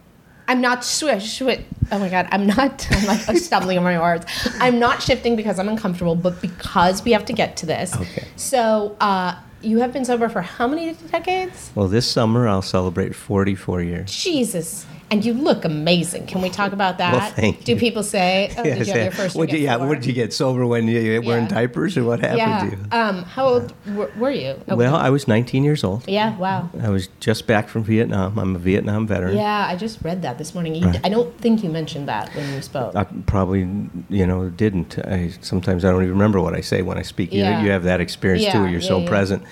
[0.47, 1.61] I'm not swish, swish.
[1.91, 2.87] Oh my god, I'm not.
[2.91, 4.25] I'm like stumbling over my words.
[4.59, 7.95] I'm not shifting because I'm uncomfortable, but because we have to get to this.
[7.95, 8.27] Okay.
[8.35, 11.71] So, uh, you have been sober for how many decades?
[11.75, 14.11] Well, this summer I'll celebrate 44 years.
[14.11, 14.85] Jesus.
[15.11, 16.25] And you look amazing.
[16.27, 17.11] Can we talk about that?
[17.13, 19.87] Well, thank Do people say, "Oh, did you have your first What'd you, yeah, four?"
[19.87, 22.59] what did you get sober when you you were in diapers, or what happened Yeah.
[22.61, 22.77] to you?
[22.93, 24.55] Um, how old were, were you?
[24.69, 26.07] Oh, Well, I was 19 years old.
[26.07, 26.37] yeah.
[26.37, 26.69] Wow.
[26.81, 28.39] I was just back from Vietnam.
[28.39, 29.35] I'm a Vietnam veteran.
[29.35, 30.75] Yeah, I just read that this morning.
[30.75, 32.95] You, I don't think you mentioned that when you spoke.
[32.95, 33.67] I probably,
[34.09, 34.97] you know, didn't.
[34.99, 37.33] I sometimes I don't even remember what I say when I speak.
[37.33, 37.61] You, Yeah.
[37.63, 38.51] you have that experience too.
[38.51, 39.09] Yeah, Where you're yeah, so yeah.
[39.09, 39.43] present.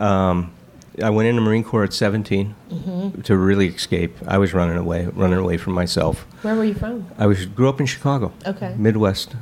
[0.00, 0.52] Um,
[1.02, 3.20] I went into Marine Corps at 17 Mm-hmm.
[3.22, 4.16] to really escape.
[4.26, 6.26] I was running away, running away from myself.
[6.42, 7.06] Where were you from?
[7.18, 8.74] I was grew up in Chicago, Okay.
[8.76, 9.34] Midwest.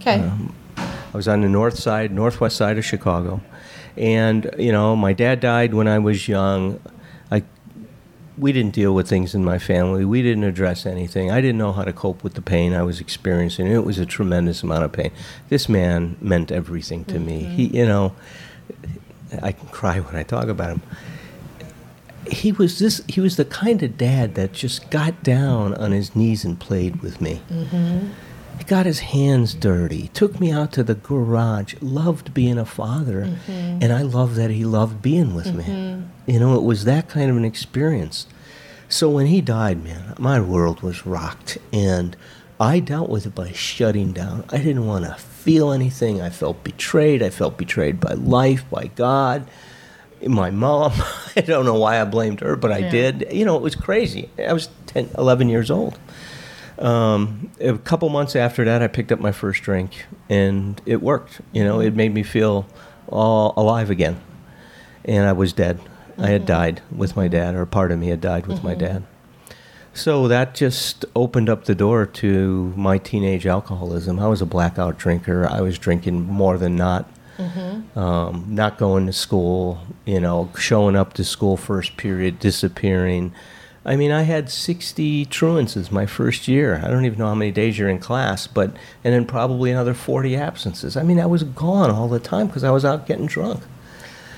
[0.00, 0.20] Okay.
[0.20, 3.40] Um, I was on the north side, northwest side of Chicago,
[3.96, 6.80] and you know, my dad died when I was young.
[7.30, 7.42] I
[8.38, 10.04] we didn't deal with things in my family.
[10.04, 11.30] We didn't address anything.
[11.30, 13.66] I didn't know how to cope with the pain I was experiencing.
[13.66, 15.10] It was a tremendous amount of pain.
[15.50, 17.40] This man meant everything to me.
[17.44, 18.14] He, you know,
[19.42, 20.82] I can cry when I talk about him.
[22.30, 23.02] He was this.
[23.08, 27.02] He was the kind of dad that just got down on his knees and played
[27.02, 27.42] with me.
[27.50, 28.08] Mm-hmm.
[28.58, 33.24] He got his hands dirty, took me out to the garage, loved being a father,
[33.24, 33.78] mm-hmm.
[33.82, 35.64] and I love that he loved being with me.
[35.64, 36.30] Mm-hmm.
[36.30, 38.26] You know, it was that kind of an experience.
[38.88, 42.16] So when he died, man, my world was rocked, and
[42.60, 44.44] I dealt with it by shutting down.
[44.50, 46.20] I didn't want to feel anything.
[46.20, 47.22] I felt betrayed.
[47.22, 49.48] I felt betrayed by life, by God,
[50.24, 50.92] my mom.
[51.36, 52.90] I don't know why I blamed her, but I Yeah.
[52.90, 53.26] did.
[53.32, 54.28] You know, it was crazy.
[54.38, 55.98] I was 10, 11 years old.
[56.78, 61.40] Um, a couple months after that, I picked up my first drink, and it worked.
[61.52, 62.66] You know, it made me feel
[63.08, 64.20] all alive again,
[65.04, 65.80] and I was dead.
[66.18, 69.02] I had died with my dad, or part of me had died with my dad.
[69.94, 74.18] So that just opened up the door to my teenage alcoholism.
[74.18, 75.46] I was a blackout drinker.
[75.46, 77.08] I was drinking more than not.
[77.96, 83.32] Um, not going to school, you know, showing up to school first period, disappearing.
[83.84, 86.80] I mean, I had 60 truancies my first year.
[86.84, 88.70] I don't even know how many days you're in class, but,
[89.02, 90.96] and then probably another 40 absences.
[90.96, 93.62] I mean, I was gone all the time because I was out getting drunk.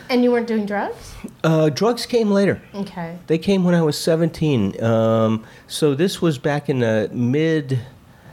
[0.08, 1.13] and you weren't doing drugs?
[1.42, 2.60] Uh, drugs came later.
[2.74, 3.18] Okay.
[3.26, 4.82] They came when I was 17.
[4.82, 7.80] Um, so this was back in the mid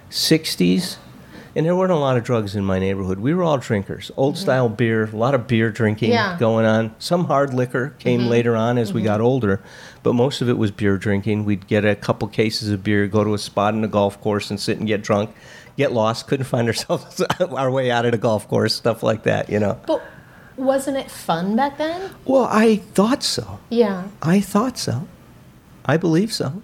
[0.10, 0.98] 60s.
[1.54, 3.20] And there weren't a lot of drugs in my neighborhood.
[3.20, 4.10] We were all drinkers.
[4.16, 6.38] Old style beer, a lot of beer drinking Yeah.
[6.40, 6.96] going on.
[6.98, 9.62] Some hard liquor came later on as we got older,
[10.02, 11.44] but most of it was beer drinking.
[11.44, 14.50] We'd get a couple cases of beer, go to a spot in the golf course
[14.50, 15.32] and sit and get drunk,
[15.76, 19.50] get lost, couldn't find ourselves our way out of the golf course, stuff like that,
[19.50, 19.78] you know.
[19.86, 20.02] But
[20.62, 22.12] wasn't it fun back then?
[22.26, 23.60] Well, I thought so.
[23.70, 24.08] Yeah.
[24.22, 25.08] I thought so.
[25.86, 26.62] I believe so.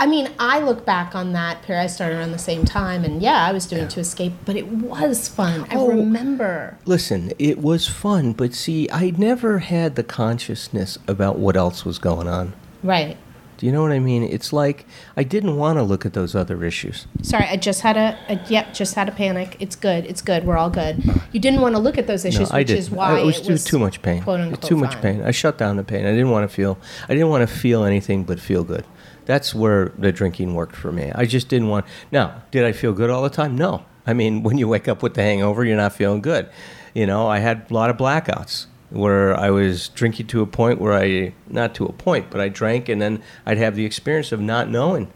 [0.00, 1.82] I mean, I look back on that period.
[1.82, 4.56] I started around the same time, and yeah, I was doing it to escape, but
[4.56, 5.64] it was fun.
[5.70, 5.86] I Oh.
[5.86, 6.76] remember.
[6.86, 11.98] Listen, it was fun, but see, I never had the consciousness about what else was
[12.00, 12.52] going on.
[12.82, 13.16] Right.
[13.62, 14.24] Do you know what I mean?
[14.24, 17.06] It's like I didn't want to look at those other issues.
[17.22, 19.56] Sorry, I just had a, a yep, just had a panic.
[19.60, 20.04] It's good.
[20.04, 20.44] It's good.
[20.44, 21.00] We're all good.
[21.30, 23.38] You didn't want to look at those issues, no, I which is why it was,
[23.38, 24.20] it too, was too much pain.
[24.24, 24.62] Quote unquote.
[24.62, 25.02] too much fine.
[25.02, 25.22] pain.
[25.22, 26.04] I shut down the pain.
[26.04, 26.76] I didn't want to feel.
[27.04, 28.84] I didn't want to feel anything but feel good.
[29.26, 31.12] That's where the drinking worked for me.
[31.14, 31.86] I just didn't want.
[32.10, 33.54] Now, did I feel good all the time?
[33.54, 33.84] No.
[34.08, 36.50] I mean, when you wake up with the hangover, you're not feeling good.
[36.94, 40.80] You know, I had a lot of blackouts where I was drinking to a point
[40.80, 44.32] where I, not to a point, but I drank and then I'd have the experience
[44.32, 45.12] of not knowing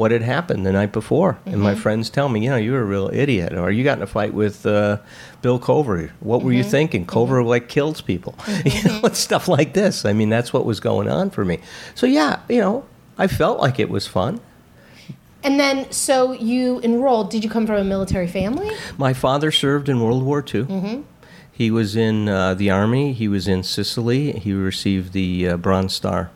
[0.00, 1.38] what had happened the night before.
[1.44, 1.80] And my mm-hmm.
[1.80, 4.06] friends tell me, you know, you were a real idiot, or you got in a
[4.06, 4.96] fight with uh,
[5.42, 6.10] Bill Cover.
[6.20, 6.70] What were you mm-hmm.
[6.70, 7.06] thinking?
[7.06, 7.48] Cover mm-hmm.
[7.48, 10.06] like kills people, you know, and stuff like this.
[10.06, 11.60] I mean, that's what was going on for me.
[11.94, 12.86] So yeah, you know,
[13.18, 14.40] I felt like it was fun.
[15.42, 17.30] And then, so you enrolled.
[17.30, 18.70] Did you come from a military family?
[18.96, 21.04] My father served in World War II.
[21.60, 23.12] He was in uh, the army.
[23.12, 24.32] He was in Sicily.
[24.32, 26.30] He received the uh, Bronze Star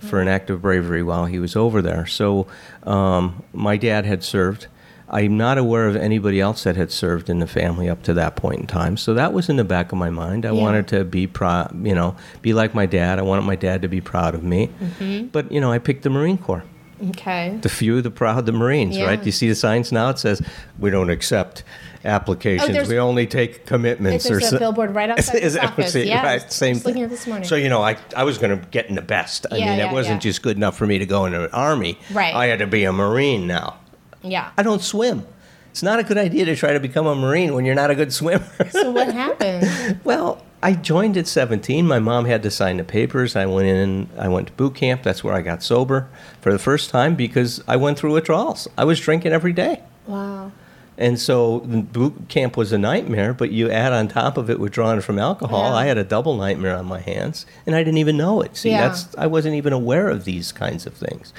[0.00, 2.06] for an act of bravery while he was over there.
[2.06, 2.48] So
[2.82, 4.66] um, my dad had served.
[5.08, 8.34] I'm not aware of anybody else that had served in the family up to that
[8.34, 8.96] point in time.
[8.96, 10.44] So that was in the back of my mind.
[10.44, 10.60] I Yeah.
[10.60, 13.20] wanted to be proud, you know, be like my dad.
[13.20, 14.70] I wanted my dad to be proud of me.
[14.82, 15.26] Mm-hmm.
[15.28, 16.64] But you know, I picked the Marine Corps.
[17.10, 17.58] Okay.
[17.62, 19.04] The few, the proud, the Marines, Yeah.
[19.06, 19.24] right?
[19.24, 20.08] You see the signs now?
[20.10, 20.42] It says,
[20.80, 21.62] we don't accept
[22.04, 22.76] applications.
[22.76, 24.24] Oh, we only take commitments.
[24.28, 25.94] There's or a billboard right outside Is this office.
[25.94, 27.46] it- Yeah, right, same looking at this morning.
[27.48, 29.46] So, you know, I, I was going to get in the best.
[29.50, 30.30] I Yeah, mean, yeah, it wasn't yeah.
[30.30, 31.98] just good enough for me to go into the Army.
[32.12, 32.34] Right.
[32.34, 33.78] I had to be a Marine now.
[34.22, 34.50] Yeah.
[34.56, 35.26] I don't swim.
[35.70, 37.94] It's not a good idea to try to become a Marine when you're not a
[37.96, 38.46] good swimmer.
[38.70, 40.00] So what happened?
[40.04, 41.86] well, I joined at 17.
[41.86, 43.34] My mom had to sign the papers.
[43.36, 45.02] I went in, I went to boot camp.
[45.02, 46.08] That's where I got sober
[46.40, 48.68] for the first time because I went through withdrawals.
[48.78, 49.82] I was drinking every day.
[50.06, 50.52] Wow.
[50.96, 55.00] And so boot camp was a nightmare, but you add on top of it withdrawing
[55.00, 55.70] from alcohol.
[55.70, 55.74] Yeah.
[55.76, 58.56] I had a double nightmare on my hands, and I didn't even know it.
[58.56, 58.88] See, Yeah.
[58.88, 61.32] that's I wasn't even aware of these kinds of things.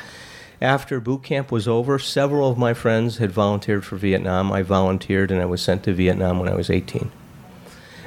[0.62, 4.52] After boot camp was over, several of my friends had volunteered for Vietnam.
[4.52, 7.12] I volunteered, and I was sent to Vietnam when I was 18.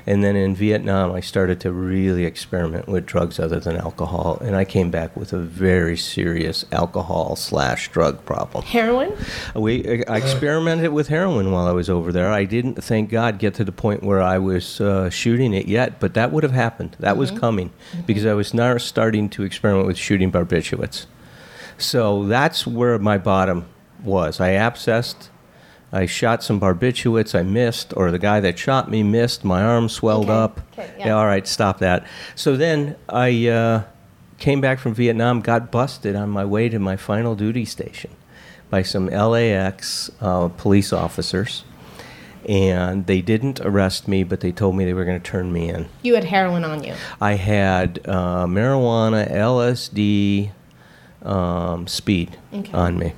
[0.09, 4.57] And then in Vietnam, I started to really experiment with drugs other than alcohol, and
[4.57, 8.65] I came back with a very serious alcohol slash drug problem.
[8.65, 9.13] Heroin?
[9.55, 10.17] We I uh.
[10.17, 12.33] experimented with heroin while I was over there.
[12.33, 16.01] I didn't, thank God, get to the point where I was uh, shooting it yet,
[16.01, 16.97] but that would have happened.
[17.01, 17.41] That was mm-hmm.
[17.41, 18.07] coming mm-hmm.
[18.07, 21.05] because I was now starting to experiment with shooting barbiturates.
[21.77, 23.67] So that's where my bottom
[24.03, 24.41] was.
[24.41, 25.29] I abscessed.
[25.93, 27.39] I shot some barbiturates.
[27.39, 29.45] I missed, or the guy that shot me missed.
[29.45, 30.33] My arm swelled Okay.
[30.35, 30.61] up.
[30.79, 31.13] Okay, yeah.
[31.17, 32.07] all right, stop that.
[32.35, 33.83] So then I uh,
[34.39, 38.11] came back from Vietnam, got busted on my way to my final duty station
[38.71, 41.65] by some LAX uh, police officers.
[42.49, 45.69] And they didn't arrest me, but they told me they were going to turn me
[45.69, 45.89] in.
[46.03, 46.95] You had heroin on you.
[47.21, 50.51] I had uh, marijuana, LSD,
[51.27, 52.73] um, speed Okay.
[52.73, 53.13] on me.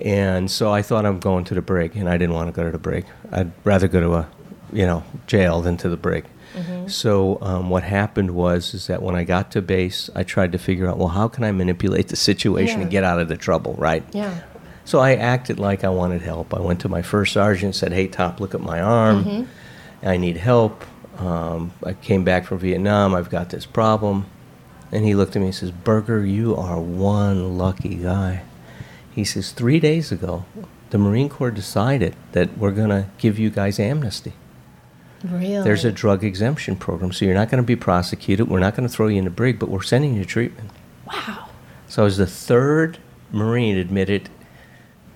[0.00, 2.64] And so I thought I'm going to the brig, and I didn't want to go
[2.64, 3.06] to the brig.
[3.32, 4.28] I'd rather go to a,
[4.72, 6.24] you know, jail than to the brig.
[6.54, 6.88] Mm-hmm.
[6.88, 10.58] So um, what happened was is that when I got to base, I tried to
[10.58, 12.82] figure out, well, how can I manipulate the situation Yeah.
[12.82, 14.04] and get out of the trouble, right?
[14.12, 14.40] Yeah.
[14.84, 16.52] So I acted like I wanted help.
[16.54, 19.24] I went to my first sergeant and said, Hey, Top, look at my arm.
[19.24, 20.08] Mm-hmm.
[20.08, 20.84] I need help.
[21.18, 23.14] Um, I came back from Vietnam.
[23.14, 24.26] I've got this problem.
[24.92, 28.42] And he looked at me and says, "Berger, you are one lucky guy.
[29.14, 30.44] He says, Three days ago,
[30.90, 34.32] the Marine Corps decided that we're going to give you guys amnesty.
[35.24, 35.62] Really?
[35.62, 38.48] There's a drug exemption program, so you're not going to be prosecuted.
[38.48, 40.70] We're not going to throw you in the brig, but we're sending you to treatment.
[41.06, 41.48] Wow.
[41.88, 42.98] So I was the third
[43.32, 44.28] Marine admitted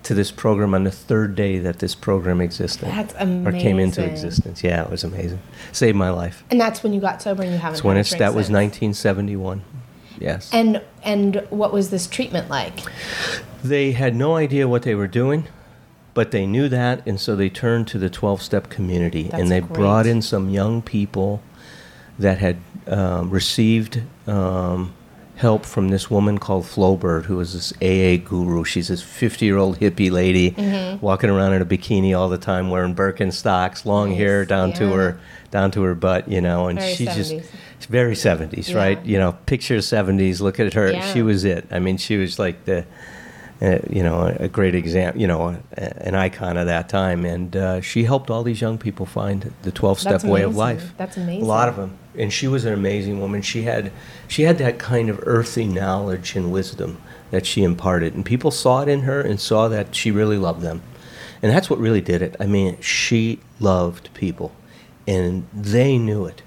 [0.03, 2.87] to this program on the third day that this program existed.
[2.89, 3.47] That's amazing.
[3.47, 4.63] Or came into existence.
[4.63, 5.41] Yeah, it was amazing.
[5.71, 6.43] Saved my life.
[6.49, 9.63] And that's when you got sober and you haven't That's when it's, that was 1971.
[10.19, 10.49] Yes.
[10.53, 12.79] And and what was this treatment like?
[13.63, 15.47] They had no idea what they were doing,
[16.13, 19.51] but they knew that, and so they turned to the 12 step community That's and
[19.51, 19.73] they great.
[19.73, 21.41] brought in some young people
[22.17, 24.93] that had um, received um,
[25.37, 28.65] help from this woman called Flowbird, who was this AA guru.
[28.65, 30.99] She's this 50 year old hippie lady Mm-hmm.
[31.05, 34.91] walking around in a bikini all the time, wearing Birkenstocks, long Nice, hair down to
[34.93, 35.19] her
[35.51, 37.39] down to her butt, you know, and Very just 70s.
[37.39, 37.47] it's
[37.89, 39.03] very 70s, right?
[39.05, 40.91] You know, picture 70s, look at her.
[40.91, 41.13] Yeah.
[41.13, 41.67] She was it.
[41.71, 42.85] I mean, she was like the
[43.61, 47.25] uh, you know, a, great example, you know, a, an icon of that time.
[47.25, 50.93] And uh, she helped all these young people find the 12 step way of life.
[50.95, 51.43] That's amazing.
[51.43, 51.97] A lot of them.
[52.17, 53.41] And she was an amazing woman.
[53.41, 53.91] She had,
[54.29, 58.13] she had that kind of earthy knowledge and wisdom that she imparted.
[58.13, 60.81] And people saw it in her and saw that she really loved them.
[61.41, 62.35] And that's what really did it.
[62.39, 64.53] I mean, she loved people,
[65.07, 66.41] and they knew it.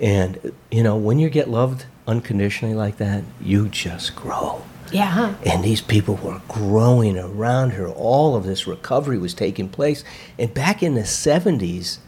[0.00, 4.62] And, you know, when you get loved unconditionally like that, you just grow.
[4.92, 5.34] Yeah.
[5.46, 7.88] And these people were growing around her.
[7.88, 10.02] All of this recovery was taking place.
[10.38, 11.98] And back in the 70s,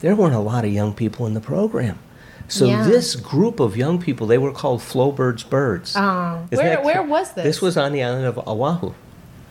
[0.00, 1.98] there weren't a lot of young people in the program.
[2.48, 2.84] So Yeah.
[2.84, 5.94] this group of young people, they were called Flowbird's Birds.
[5.96, 6.46] Oh.
[6.50, 7.44] Where that where was this?
[7.44, 8.92] This was on the island of Oahu.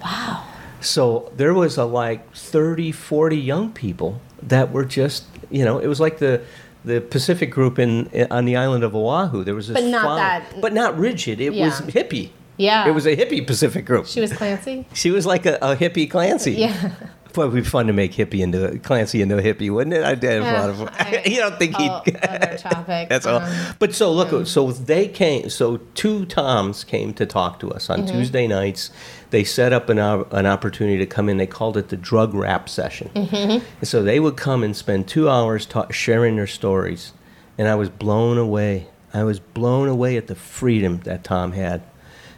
[0.04, 0.44] Wow.
[0.82, 5.88] So there was a like 30, 40 young people that were just, you know, it
[5.88, 6.42] was like the
[6.88, 9.44] the Pacific group in, on the island of Oahu.
[9.44, 11.40] There was this But not that- but not rigid.
[11.42, 12.30] It was hippie.
[12.58, 12.88] Yeah.
[12.88, 14.08] It was a hippie Pacific group.
[14.08, 14.86] She was Clancy?
[14.94, 16.54] She was like a, a hippie Clancy.
[16.54, 16.92] Yeah.
[17.34, 20.04] Boy, it'd be fun to make hippie into Clancy into a hippie, wouldn't it?
[20.04, 20.82] I did have a lot of.
[20.98, 22.16] I- you don't think Oh, he'd?
[22.16, 23.10] other topic.
[23.10, 23.42] That's all.
[23.42, 25.50] Um, But so look, so they came.
[25.52, 28.18] So two Toms came to talk to us on Mm-hmm.
[28.18, 28.90] Tuesday nights.
[29.30, 31.38] They set up an op- an opportunity to come in.
[31.38, 33.10] They called it the drug rap session.
[33.14, 33.66] Mm-hmm.
[33.80, 37.14] And so they would come and spend two hours ta- sharing their stories,
[37.58, 38.88] and I was blown away.
[39.14, 41.82] I was blown away at the freedom that Tom had.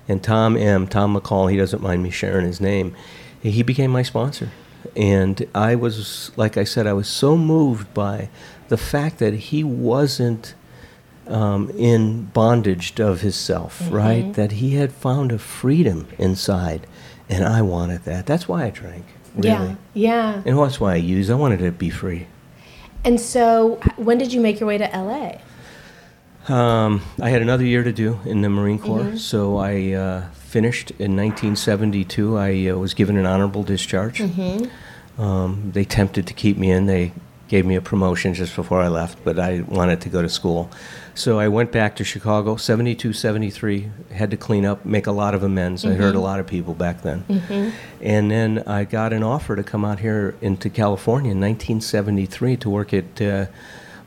[0.07, 0.87] And Tom M.
[0.87, 2.95] Tom McCall, he doesn't mind me sharing his name.
[3.41, 4.49] He became my sponsor.
[4.95, 8.29] And I was, like I said, I was so moved by
[8.69, 10.55] the fact that he wasn't
[11.29, 14.33] um, in bondage of himself, right?
[14.33, 16.87] That he had found a freedom inside.
[17.29, 18.25] And I wanted that.
[18.25, 19.05] That's why I drank.
[19.35, 19.47] Really.
[19.49, 19.75] Yeah.
[19.93, 20.41] Yeah.
[20.45, 21.29] And that's why I used.
[21.29, 22.25] I wanted to be free.
[23.05, 25.33] And so when did you make your way to LA?
[26.53, 29.17] Um, I had another year to do in the Marine Corps, Mm-hmm.
[29.17, 32.37] so I uh, finished in 1972.
[32.37, 34.19] I uh, was given an honorable discharge.
[34.19, 35.21] Mm-hmm.
[35.21, 36.87] Um, they tempted to keep me in.
[36.87, 37.11] They
[37.49, 40.71] gave me a promotion just before I left, but I wanted to go to school.
[41.19, 45.35] So I went back to Chicago, 72, 73, had to clean up, make a lot
[45.35, 45.83] of amends.
[45.83, 47.25] I hurt a lot of people back then.
[47.99, 52.69] And then I got an offer to come out here into California in 1973 to
[52.69, 53.47] work at uh,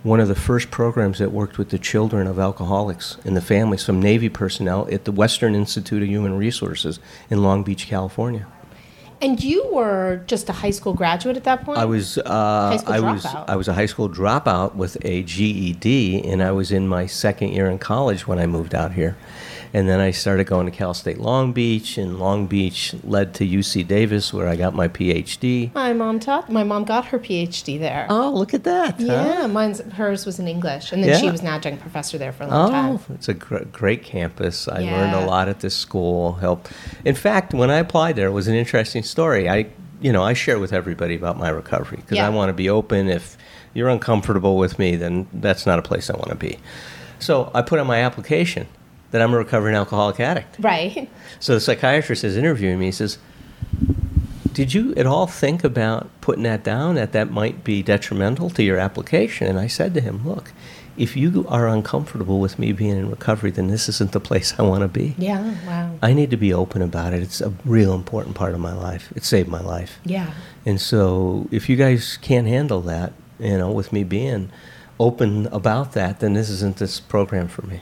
[0.03, 3.83] one of the first programs that worked with the children of alcoholics and the families,
[3.83, 6.99] some Navy personnel at the Western Institute of Human Resources
[7.29, 8.47] in Long Beach, California.
[9.23, 11.79] And you were just a high school graduate at that point?
[11.79, 13.25] I was uh, school I was.
[13.25, 17.53] I was a high school dropout with a GED, and I was in my second
[17.53, 19.17] year in college when I moved out here,
[19.75, 23.47] and then I started going to Cal State Long Beach, and Long Beach led to
[23.47, 25.73] UC Davis, where I got my PhD.
[25.75, 26.51] My mom taught.
[26.51, 28.07] My mom got her PhD there.
[28.11, 28.97] Oh, look at that!
[29.01, 29.05] huh?
[29.07, 32.45] Yeah, mine's hers was in English, and then she was an adjunct professor there for
[32.45, 33.01] a long Oh, time.
[33.15, 34.69] it's a gr- great campus.
[34.69, 36.35] I learned a lot at this school.
[36.35, 36.71] Helped.
[37.05, 39.49] In fact, when I applied there, it was an interesting story.
[39.49, 39.67] I,
[40.01, 42.27] you know, I share with everybody about my recovery because Yeah.
[42.27, 43.09] I want to be open.
[43.09, 43.37] If
[43.75, 46.59] you're uncomfortable with me, then that's not a place I want to be.
[47.19, 48.67] So I put on my application
[49.13, 50.57] that I'm a recovering alcoholic addict.
[50.59, 51.09] Right.
[51.39, 52.87] So the psychiatrist is interviewing me.
[52.87, 53.19] He says,
[54.53, 56.97] "Did you at all think about putting that down?
[56.97, 60.53] That that might be detrimental to your application?" And I said to him, "Look,
[60.97, 64.63] if you are uncomfortable with me being in recovery, then this isn't the place I
[64.63, 65.15] want to be.
[65.17, 65.55] Yeah.
[65.67, 65.99] Wow.
[66.03, 67.23] I need to be open about it.
[67.23, 69.13] It's a real important part of my life.
[69.17, 69.99] It saved my life.
[70.05, 70.33] Yeah.
[70.67, 74.51] And so, if you guys can't handle that, you know, with me being
[75.01, 77.81] open about that, then this isn't this program for me."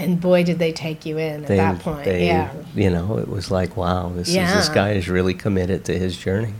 [0.00, 2.04] And boy, did they take you in at They, that point.
[2.04, 2.52] they, yeah.
[2.74, 6.16] you know, it was like, wow, this is this guy is really committed to his
[6.16, 6.54] journey.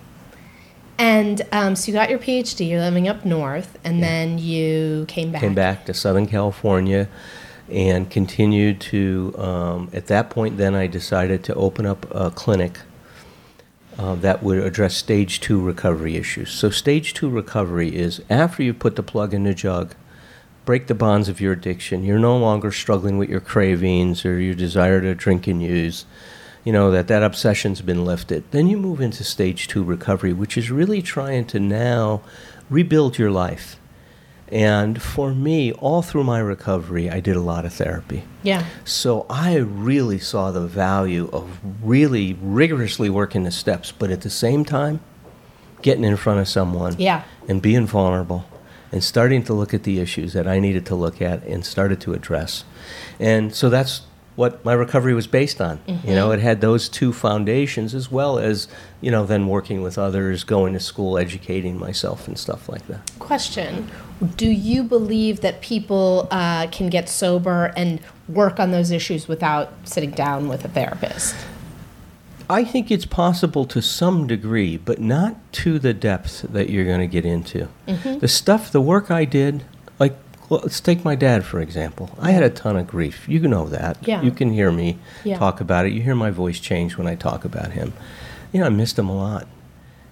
[0.98, 2.68] And um, so you got your PhD.
[2.68, 5.40] You're living up north, and then you came back.
[5.40, 7.08] Came back to Southern California
[7.70, 9.34] and continued to.
[9.38, 12.80] Um, at that point, then I decided to open up a clinic
[13.98, 16.50] uh, that would address stage two recovery issues.
[16.50, 19.94] So, stage two recovery is after you put the plug in the jug,
[20.64, 22.04] break the bonds of your addiction.
[22.04, 26.04] You're no longer struggling with your cravings or your desire to drink and use.
[26.64, 28.44] You know that that obsession's been lifted.
[28.50, 32.20] Then you move into stage two recovery, which is really trying to now
[32.68, 33.76] rebuild your life.
[34.52, 38.24] And for me, all through my recovery, I did a lot of therapy.
[38.42, 38.64] Yeah.
[38.84, 44.30] So I really saw the value of really rigorously working the steps, but at the
[44.30, 45.00] same time,
[45.82, 47.22] getting in front of someone Yeah.
[47.48, 48.44] and being vulnerable
[48.92, 52.00] and starting to look at the issues that I needed to look at and started
[52.02, 52.64] to address.
[53.18, 54.02] And so that's
[54.36, 55.80] what my recovery was based on.
[55.86, 58.68] You know, it had those two foundations as well as,
[59.00, 63.10] you know, then working with others, going to school, educating myself and stuff like that.
[63.18, 63.90] Question:
[64.36, 69.72] Do you believe that people uh, can get sober and work on those issues without
[69.84, 71.34] sitting down with a therapist?
[72.50, 76.98] I think it's possible to some degree, but not to the depth that you're going
[77.00, 77.68] to get into.
[77.86, 78.18] Mm-hmm.
[78.18, 79.62] The stuff, the work I did,
[80.00, 80.16] like,
[80.48, 82.10] well, let's take my dad, for example.
[82.18, 83.28] I had a ton of grief.
[83.28, 83.98] You know that.
[84.06, 84.20] Yeah.
[84.22, 85.38] You can hear me Yeah.
[85.38, 85.92] talk about it.
[85.92, 87.92] You hear my voice change when I talk about him.
[88.52, 89.46] You know, I missed him a lot.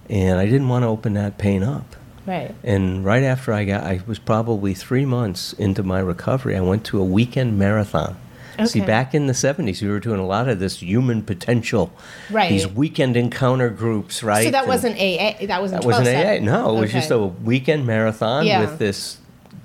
[0.09, 1.95] And I didn't want to open that pain up.
[2.25, 2.55] Right.
[2.63, 6.85] And right after I got, I was probably three months into my recovery, I went
[6.85, 8.15] to a weekend marathon.
[8.65, 11.91] See, back in the 70s, we were doing a lot of this human potential.
[12.31, 12.49] Right.
[12.49, 14.45] These weekend encounter groups, right?
[14.45, 15.45] So that And wasn't AA.
[15.47, 15.81] That wasn't.
[15.81, 16.39] that wasn't AA.
[16.43, 16.99] No, it was Okay.
[16.99, 18.61] just a weekend marathon Yeah.
[18.61, 19.17] with this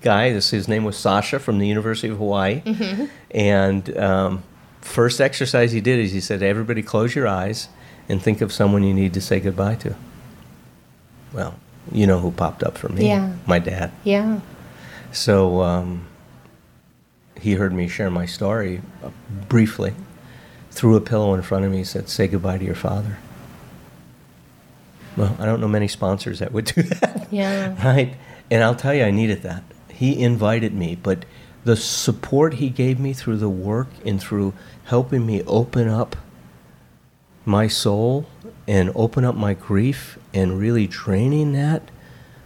[0.03, 0.33] guy.
[0.33, 2.63] This his name was Sasha from the University of Hawaii.
[2.65, 3.05] Mm-hmm.
[3.33, 4.43] And um,
[4.81, 7.69] first exercise he did is he said, "Everybody, close your eyes
[8.09, 9.95] and think of someone you need to say goodbye to."
[11.33, 11.55] Well,
[11.93, 13.09] you know who popped up for me?
[13.09, 13.33] Yeah.
[13.47, 13.91] my dad.
[14.05, 14.41] Yeah.
[15.13, 16.07] So um,
[17.45, 19.11] he heard me share my story uh,
[19.51, 19.93] briefly,
[20.71, 23.19] threw a pillow in front of me, said, Say goodbye to your father.
[25.15, 27.29] Well, I don't know many sponsors that would do that.
[27.31, 27.77] Yeah.
[27.85, 28.17] Right?
[28.51, 29.63] And I'll tell you, I needed that.
[29.91, 31.27] He invited me, but
[31.65, 36.17] the support he gave me through the work and through helping me open up
[37.45, 38.27] my soul
[38.67, 41.91] and open up my grief and really draining that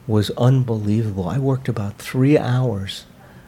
[0.09, 1.29] was unbelievable.
[1.29, 3.05] I worked about three hours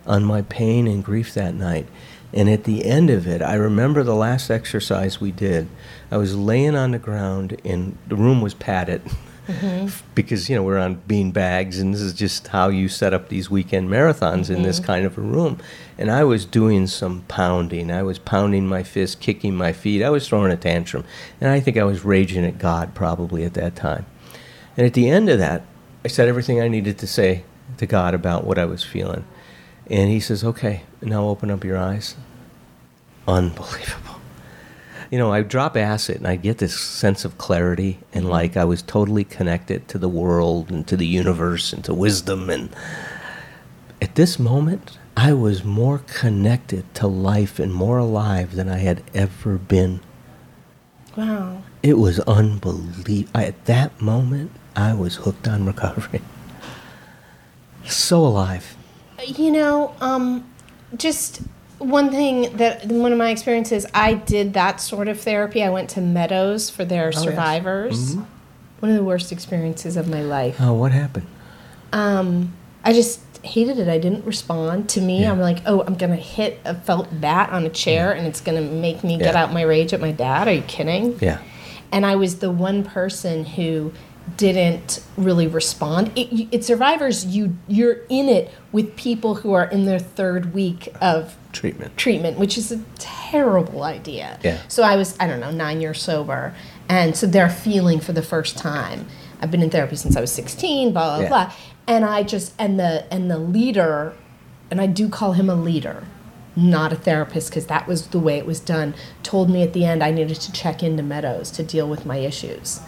[0.06, 1.86] on my pain and grief that night.
[2.32, 5.68] And at the end of it, I remember the last exercise we did.
[6.10, 9.02] I was laying on the ground, and the room was padded
[9.48, 9.88] mm-hmm.
[10.14, 13.28] because, you know, we're on bean bags, and this is just how you set up
[13.28, 14.86] these weekend marathons in this mm-hmm.
[14.86, 15.58] kind of a room.
[15.98, 17.90] And I was doing some pounding.
[17.90, 20.02] I was pounding my fist, kicking my feet.
[20.02, 21.04] I was throwing a tantrum.
[21.40, 24.06] And I think I was raging at God probably at that time.
[24.76, 25.64] And at the end of that,
[26.04, 27.44] I said everything I needed to say
[27.78, 29.24] to God about what I was feeling.
[29.90, 32.14] And he says, okay, now open up your eyes.
[33.26, 34.20] Unbelievable.
[35.10, 38.32] you know, I drop acid and I get this sense of clarity and mm-hmm.
[38.32, 42.48] like I was totally connected to the world and to the universe and to wisdom.
[42.48, 42.70] And
[44.00, 49.02] at this moment, I was more connected to life and more alive than I had
[49.12, 50.00] ever been.
[51.16, 51.62] Wow.
[51.82, 53.28] It was unbelievable.
[53.34, 56.22] At that moment, I was hooked on recovery.
[57.86, 58.76] So alive.
[59.26, 60.50] You know, um,
[60.96, 61.42] just
[61.78, 65.62] one thing that one of my experiences, I did that sort of therapy.
[65.62, 67.22] I went to Meadows for their yes.
[67.22, 68.16] survivors.
[68.80, 70.56] One of the worst experiences of my life.
[70.60, 71.26] Oh, what happened?
[71.92, 72.54] Um,
[72.84, 73.88] I just hated it.
[73.88, 74.88] I didn't respond.
[74.90, 75.32] To me, Yeah.
[75.32, 78.60] I'm like, oh, I'm gonna hit a felt bat on a chair, and it's gonna
[78.62, 80.48] make me get out my rage at my dad.
[80.48, 81.18] Are you kidding?
[81.20, 81.38] Yeah.
[81.92, 83.92] and I was the one person who
[84.36, 86.12] didn't really respond.
[86.16, 90.88] It, it survivors you you're in it with people who are in their third week
[91.00, 91.96] of Treatment.
[91.96, 94.38] treatment, which is a terrible idea.
[94.42, 94.60] Yeah.
[94.68, 96.54] So I was I don't know nine years sober,
[96.88, 99.06] and so they're feeling for the first time.
[99.40, 100.92] I've been in therapy since I was sixteen.
[100.92, 101.28] Blah blah Yeah.
[101.28, 101.52] blah.
[101.88, 104.14] And I just and the and the leader,
[104.70, 106.04] and I do call him a leader,
[106.54, 108.94] not a therapist because that was the way it was done.
[109.24, 112.18] Told me at the end I needed to check into Meadows to deal with my
[112.18, 112.80] issues.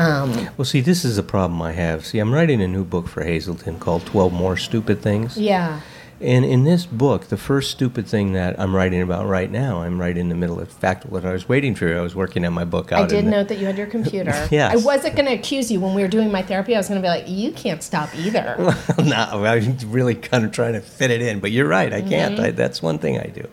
[0.00, 2.06] Um, Well, see, this is a problem I have.
[2.06, 5.36] See, I'm writing a new book for Hazelden called 12 More Stupid Things.
[5.36, 5.80] yeah.
[6.22, 9.98] And in this book, the first stupid thing that I'm writing about right now, I'm
[9.98, 11.96] right in the middle of the fact what I was waiting for.
[11.96, 13.78] I was working on my book out I did in the- note that you had
[13.78, 14.30] your computer.
[14.50, 14.74] Yes.
[14.74, 16.74] I wasn't going to accuse you when we were doing my therapy.
[16.74, 18.54] I was going to be like, you can't stop either.
[18.98, 21.90] no, I was really kind of trying to fit it in, but you're right.
[21.90, 22.34] I can't.
[22.34, 22.44] Mm-hmm.
[22.44, 23.48] I, that's one thing I do.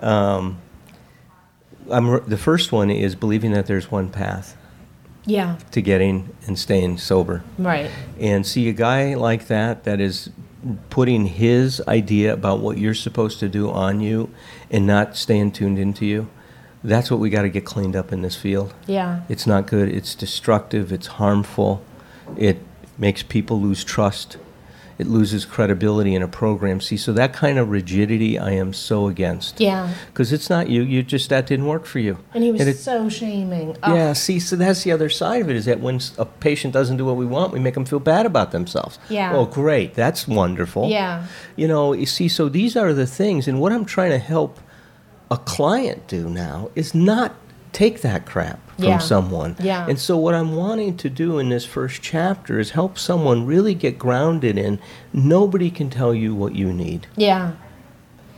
[0.00, 0.58] Um,
[1.92, 4.56] I'm, the first one is believing that there's one path
[5.26, 5.56] yeah.
[5.70, 7.42] to getting and staying sober.
[7.58, 7.90] Right.
[8.20, 10.30] and see a guy like that that is
[10.90, 14.30] putting his idea about what you're supposed to do on you
[14.70, 16.26] and not staying tuned into you
[16.82, 19.22] that's what we got to get cleaned up in this field Yeah.
[19.28, 21.82] it's not good it's destructive it's harmful
[22.36, 22.58] it
[22.96, 24.38] makes people lose trust
[24.98, 29.08] it loses credibility in a program see so that kind of rigidity i am so
[29.08, 29.92] against Yeah.
[30.06, 32.76] because it's not you you just that didn't work for you And he was it-
[32.78, 33.76] so shaming.
[33.82, 36.72] Oh, yeah, see, so that's the other side of it is that when a patient
[36.74, 38.98] doesn't do what we want, we make them feel bad about themselves.
[39.08, 39.34] Yeah.
[39.34, 39.94] Oh, great.
[39.94, 40.88] That's wonderful.
[40.90, 41.26] Yeah.
[41.56, 43.48] You know, you see, so these are the things.
[43.48, 44.58] And what I'm trying to help
[45.30, 47.34] a client do now is not
[47.74, 48.98] take that crap from Yeah.
[48.98, 49.56] someone.
[49.60, 49.86] Yeah.
[49.86, 53.74] And so, what I'm wanting to do in this first chapter is help someone really
[53.74, 54.78] get grounded in
[55.12, 57.50] nobody can tell you what you need Yeah.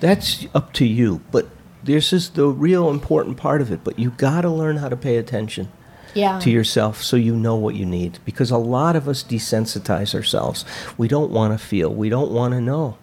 [0.01, 1.21] that's up to you.
[1.31, 1.49] But
[1.85, 3.81] this is the real important part of it.
[3.85, 5.69] But you got to learn how to pay attention
[6.15, 6.39] Yeah.
[6.41, 8.19] to yourself so you know what you need.
[8.25, 10.65] Because a lot of us desensitize ourselves.
[10.99, 11.91] We don't want to feel.
[11.93, 12.97] We don't want to know.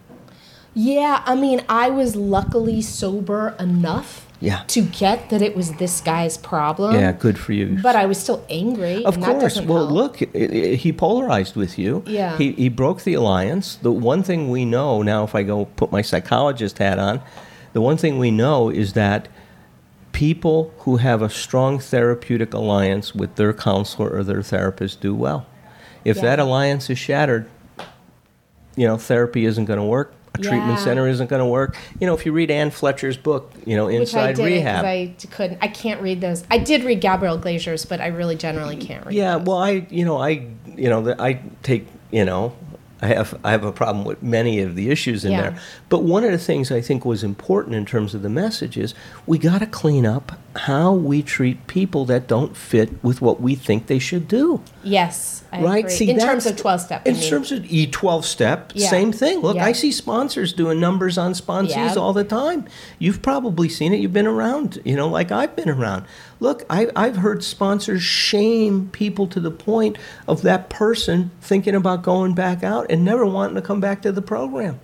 [0.73, 1.21] Yeah.
[1.25, 4.63] I mean, I was luckily sober enough Yeah.
[4.67, 6.95] to get that it was this guy's problem.
[6.95, 7.79] yeah, good for you.
[7.81, 9.05] But I was still angry.
[9.05, 9.61] Of course.
[9.61, 9.91] Well, help.
[9.91, 12.03] look, i i he polarized with you.
[12.05, 12.37] Yeah.
[12.37, 13.77] He, he broke the alliance.
[13.77, 17.21] The one thing we know now, if I go put my psychologist hat on,
[17.71, 19.29] the one thing we know is that
[20.11, 25.45] people who have a strong therapeutic alliance with their counselor or their therapist do well.
[26.03, 26.23] If Yeah.
[26.23, 27.45] that alliance is shattered,
[28.75, 30.13] you know, therapy isn't going to work.
[30.35, 30.83] A treatment Yeah.
[30.83, 31.75] center isn't going to work.
[31.99, 34.83] You know, if you read Anne Fletcher's book, you know, Which I did Rehab.
[34.83, 35.59] I couldn't.
[35.61, 36.43] I can't read those.
[36.49, 39.13] I did read Gabrielle Glaser's, but I really generally can't read.
[39.15, 39.47] Yeah, those.
[39.47, 42.55] well, I, you know, I, you know, I take, you know,
[43.01, 45.41] I have, I have a problem with many of the issues in Yeah.
[45.41, 45.57] there.
[45.89, 48.95] But one of the things I think was important in terms of the message is
[49.27, 53.55] we got to clean up how we treat people that don't fit with what we
[53.55, 54.61] think they should do.
[54.83, 55.79] Yes, I right?
[55.85, 55.91] agree.
[55.91, 57.07] See, in terms of twelve step.
[57.07, 58.89] In terms of E twelve step, Yeah.
[58.89, 59.39] same thing.
[59.39, 59.65] Look, Yeah.
[59.65, 61.95] I see sponsors doing numbers on sponsees Yeah.
[61.95, 62.65] all the time.
[62.99, 63.99] You've probably seen it.
[63.99, 66.05] You've been around, you know, like I've been around.
[66.39, 69.97] Look, I, I've heard sponsors shame people to the point
[70.27, 74.11] of that person thinking about going back out and never wanting to come back to
[74.11, 74.79] the program.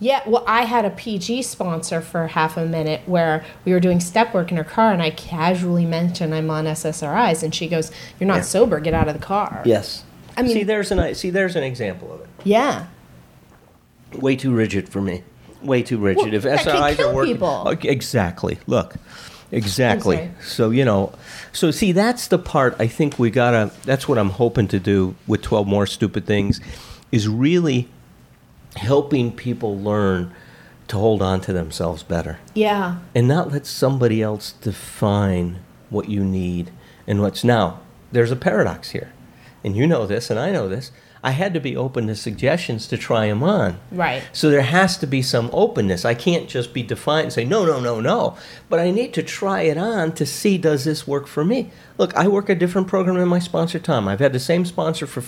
[0.00, 3.98] Yeah, well, I had a PG sponsor for half a minute where we were doing
[3.98, 7.90] step work in her car, and I casually mentioned I'm on SSRIs, and she goes,
[8.20, 8.42] "You're not Yeah.
[8.42, 8.78] sober.
[8.78, 10.04] Get out of the car." Yes.
[10.36, 12.28] I mean- see, there's an see, there's an example of it.
[12.44, 12.84] Yeah.
[14.16, 15.22] way too rigid for me.
[15.62, 16.32] Way too rigid.
[16.32, 16.62] Well, if
[16.96, 17.68] kill are working, people.
[17.82, 18.58] Exactly.
[18.66, 18.94] Look,
[19.52, 20.30] exactly.
[20.46, 21.12] So you know,
[21.52, 23.70] so see, that's the part I think we gotta.
[23.84, 26.60] That's what I'm hoping to do with 12 more stupid things,
[27.12, 27.88] is really
[28.78, 30.32] helping people learn
[30.88, 32.96] to hold on to themselves better Yeah.
[33.14, 35.58] and not let somebody else define
[35.90, 36.70] what you need
[37.06, 37.80] and what's now.
[38.10, 39.12] There's a paradox here,
[39.62, 40.90] and you know this, and I know this.
[41.22, 43.78] I had to be open to suggestions to try them on.
[43.90, 44.22] Right.
[44.32, 46.04] So there has to be some openness.
[46.04, 48.36] I can't just be defiant and say, no, no, no, no.
[48.70, 51.70] But I need to try it on to see, does this work for me?
[51.98, 54.06] Look, I work a different program than my sponsor, Tom.
[54.06, 55.20] I've had the same sponsor for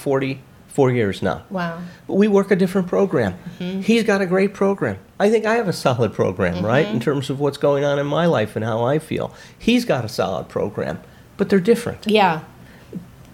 [0.71, 1.43] 44 years now.
[1.51, 1.81] Wow.
[2.07, 3.37] We work a different program.
[3.59, 3.81] Mm-hmm.
[3.83, 4.99] He's got a great program.
[5.19, 6.95] I think I have a solid program, right, Mm-hmm.
[6.97, 9.35] in terms of what's going on in my life and how I feel.
[9.59, 11.01] He's got a solid program,
[11.37, 12.07] but they're different.
[12.07, 12.43] Yeah.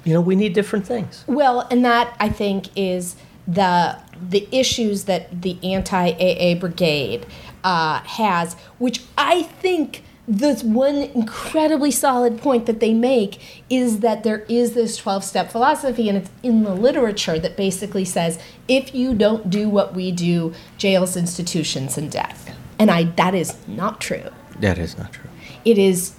[0.05, 1.24] You know, we need different things.
[1.26, 3.16] Well, and that I think is
[3.47, 3.99] the
[4.30, 7.26] the issues that the anti AA brigade
[7.64, 14.24] uh, has, which I think the one incredibly solid point that they make is that
[14.24, 18.93] there is this 12 step philosophy and it's in the literature that basically says if
[18.95, 24.01] you don't do what we do jails institutions and death and i that is not
[24.01, 25.31] true That is not true.
[25.64, 26.14] it is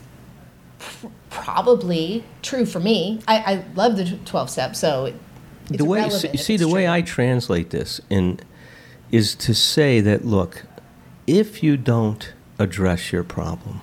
[0.80, 3.20] pr- probably true for me.
[3.28, 5.16] I, I love the 12 step, so it,
[5.70, 6.88] the way relevant see, if see the way.
[6.88, 8.40] I translate this in
[9.12, 10.66] is to say that look,
[11.28, 13.82] if you don't address your problem,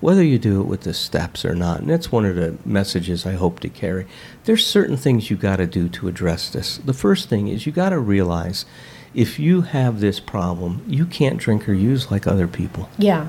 [0.00, 3.26] whether you do it with the steps or not, and that's one of the messages
[3.26, 4.06] I hope to carry.
[4.44, 6.78] There's certain things you got to do to address this.
[6.78, 8.66] The first thing is you got to realize
[9.14, 12.88] if you have this problem, you can't drink or use like other people.
[12.98, 13.28] Yeah.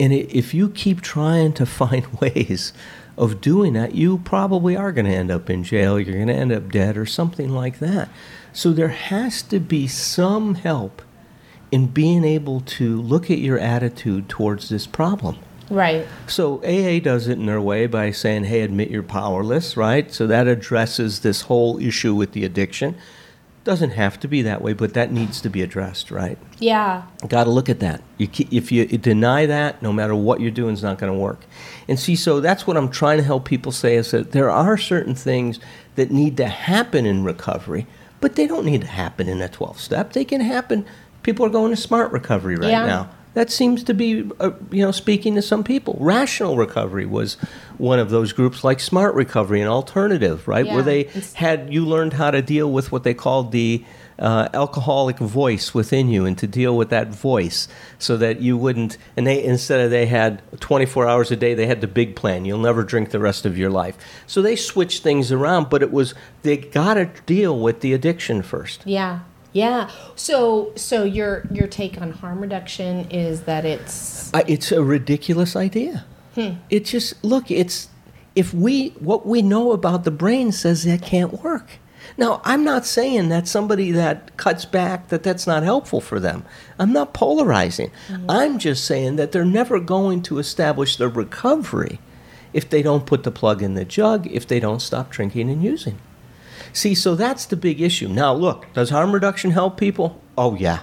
[0.00, 2.72] And if you keep trying to find ways
[3.16, 6.00] of doing that, you probably are going to end up in jail.
[6.00, 8.08] You're going to end up dead or something like that.
[8.52, 11.02] So there has to be some help
[11.70, 15.36] in being able to look at your attitude towards this problem.
[15.70, 16.06] Right.
[16.26, 20.10] So AA does it in their way by saying, hey, admit you're powerless, right?
[20.12, 22.96] So that addresses this whole issue with the addiction.
[23.64, 26.38] Doesn't have to be that way, but that needs to be addressed, right?
[26.58, 27.02] Yeah.
[27.28, 28.02] Got to look at that.
[28.16, 31.44] You, if you deny that, no matter what you're doing, is not going to work.
[31.86, 34.78] And see, so that's what I'm trying to help people say is that there are
[34.78, 35.60] certain things
[35.96, 37.86] that need to happen in recovery,
[38.20, 40.12] but they don't need to happen in a 12 step.
[40.14, 40.86] They can happen.
[41.22, 42.86] People are going to smart recovery right Yeah.
[42.86, 43.10] now.
[43.38, 45.96] That seems to be, uh, you know, speaking to some people.
[46.00, 47.34] Rational recovery was
[47.76, 50.74] one of those groups, like Smart Recovery and Alternative, right, Yeah.
[50.74, 53.84] where they had you learned how to deal with what they called the
[54.18, 57.68] uh, alcoholic voice within you, and to deal with that voice,
[58.00, 58.98] so that you wouldn't.
[59.16, 62.44] And they instead of they had 24 hours a day, they had the big plan.
[62.44, 63.96] You'll never drink the rest of your life.
[64.26, 66.12] So they switched things around, but it was
[66.42, 68.82] they got to deal with the addiction first.
[68.84, 69.20] Yeah.
[69.52, 69.90] Yeah.
[70.14, 75.56] So so your your take on harm reduction is that it's I, it's a ridiculous
[75.56, 76.04] idea.
[76.34, 76.54] Hmm.
[76.70, 77.50] It just look.
[77.50, 77.88] It's
[78.36, 81.78] if we what we know about the brain says that can't work.
[82.16, 86.44] Now, I'm not saying that somebody that cuts back that that's not helpful for them.
[86.78, 87.90] I'm not polarizing.
[88.08, 88.30] Mm-hmm.
[88.30, 92.00] I'm just saying that they're never going to establish their recovery
[92.52, 95.62] if they don't put the plug in the jug, if they don't stop drinking and
[95.62, 95.98] using.
[96.72, 98.08] See, so that's the big issue.
[98.08, 100.20] Now, look, does harm reduction help people?
[100.36, 100.80] Oh, yeah.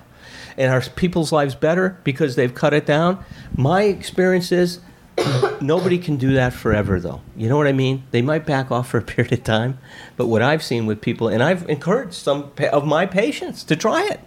[0.58, 3.24] And are people's lives better because they've cut it down?
[3.58, 4.80] My experience is
[5.62, 7.22] nobody can do that forever, though.
[7.36, 8.04] You know what I mean?
[8.12, 9.78] They might back off for a period of time,
[10.18, 14.08] but what I've seen with people, and I've encouraged some of my patients to try
[14.08, 14.20] it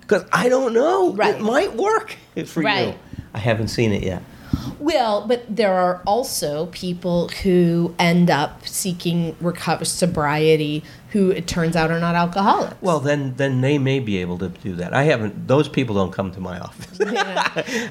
[0.00, 1.14] because I don't know.
[1.14, 1.34] Right.
[1.34, 2.16] It might work
[2.46, 2.88] for Right.
[2.88, 2.94] you.
[3.34, 4.22] I haven't seen it yet.
[4.78, 11.76] Well, but there are also people who end up seeking recover sobriety who it turns
[11.76, 12.74] out are not alcoholics.
[12.80, 14.94] Well, then, then they may be able to do that.
[14.94, 16.98] I haven't; those people don't come to my office.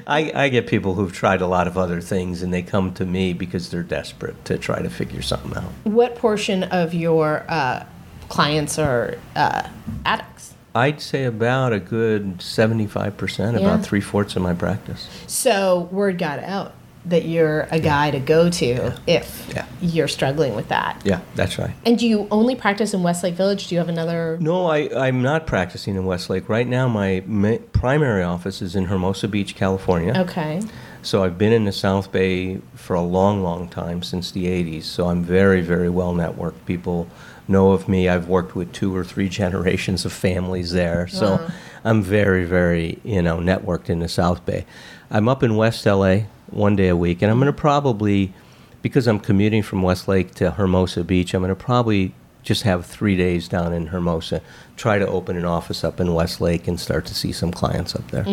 [0.06, 3.06] I, I get people who've tried a lot of other things, and they come to
[3.06, 5.70] me because they're desperate to try to figure something out.
[5.84, 7.84] what portion of your uh,
[8.28, 9.68] clients are uh,
[10.04, 10.54] addicts?
[10.74, 13.66] I'd say about a good seventy-five percent, Yeah.
[13.66, 15.08] about three fourths of my practice.
[15.26, 16.72] So word got out
[17.04, 19.64] that you're a guy to go to if Yeah.
[19.80, 21.00] you're struggling with that.
[21.04, 21.72] Yeah, that's right.
[21.84, 23.66] And do you only practice in Westlake Village?
[23.66, 24.38] Do you have another?
[24.40, 26.86] No, I, I'm not practicing in Westlake right now.
[26.86, 30.14] My ma- primary office is in Hermosa Beach, California.
[30.16, 30.62] Okay.
[31.02, 34.84] So I've been in the South Bay for a long, long time since the 80s.
[34.84, 36.64] So I'm very, very well networked.
[36.66, 37.08] People
[37.48, 38.08] know of me.
[38.08, 41.06] I've worked with two or three generations of families there.
[41.08, 41.48] So
[41.84, 44.64] I'm very, very, you know, networked in the South Bay.
[45.10, 46.20] I'm up in West LA
[46.50, 48.32] one day a week, and I'm going to probably,
[48.82, 53.16] because I'm commuting from Westlake to Hermosa Beach, I'm going to probably just have three
[53.16, 54.40] days down in Hermosa,
[54.76, 58.10] try to open an office up in Westlake and start to see some clients up
[58.10, 58.24] there.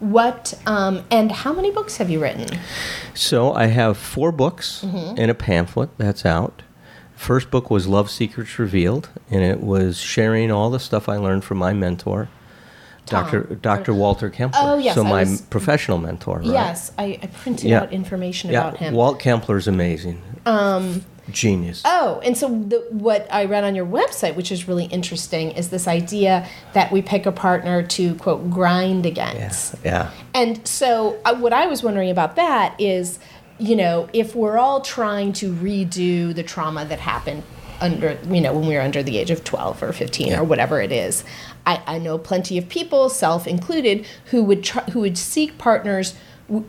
[0.00, 2.48] What um, and how many books have you written?
[3.14, 5.14] So I have four books Mm-hmm.
[5.16, 6.62] and a pamphlet that's out.
[7.22, 11.44] First book was Love Secrets Revealed, and it was sharing all the stuff I learned
[11.44, 12.28] from my mentor,
[13.06, 13.42] Dr.
[13.42, 13.94] Dr.
[13.94, 14.58] Walter Kempler.
[14.60, 16.46] Oh, yes, So I my was- professional mentor, right?
[16.46, 17.82] Yes, I, I printed Yeah.
[17.82, 18.94] out information Yeah, about him.
[18.94, 20.20] Walt Kempler's amazing.
[21.30, 21.82] Genius.
[21.84, 25.70] Oh, and so the, what I read on your website, which is really interesting, is
[25.70, 29.36] this idea that we pick a partner to quote grind against.
[29.38, 30.10] Yes, yeah.
[30.34, 33.20] And so, uh, what I was wondering about that is,
[33.62, 37.42] you know, if we're all trying to redo the trauma that happened
[37.80, 40.40] under, you know, when we were under the age of 12 or 15 Yeah.
[40.40, 41.24] or whatever it is,
[41.66, 46.14] I, I know plenty of people, self included, who would try, who would seek partners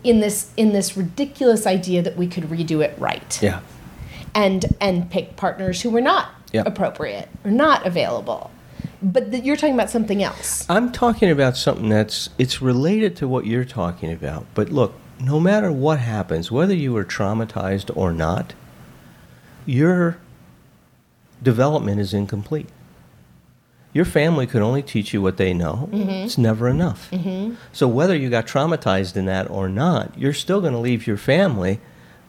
[0.04, 3.60] in this in this ridiculous idea that we could redo it right Yeah.
[4.36, 6.68] and and pick partners who were not Yep.
[6.68, 8.52] appropriate or not available.
[9.02, 10.66] But th- you're talking about something else.
[10.70, 14.46] I'm talking about something that's it's related to what you're talking about.
[14.54, 18.54] But look, no matter what happens, whether you were traumatized or not,
[19.66, 20.18] your
[21.42, 22.70] development is incomplete.
[23.94, 25.88] Your family could only teach you what they know.
[25.92, 26.10] Mm-hmm.
[26.10, 27.12] It's never enough.
[27.12, 27.56] Mm-hmm.
[27.72, 31.18] So whether you got traumatized in that or not, you're still going to leave your
[31.18, 31.80] family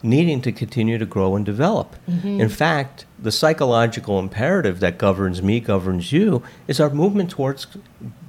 [0.03, 1.95] needing to continue to grow and develop.
[2.07, 2.39] Mm-hmm.
[2.39, 7.65] In fact, the psychological imperative that governs me, governs you, is our movement towards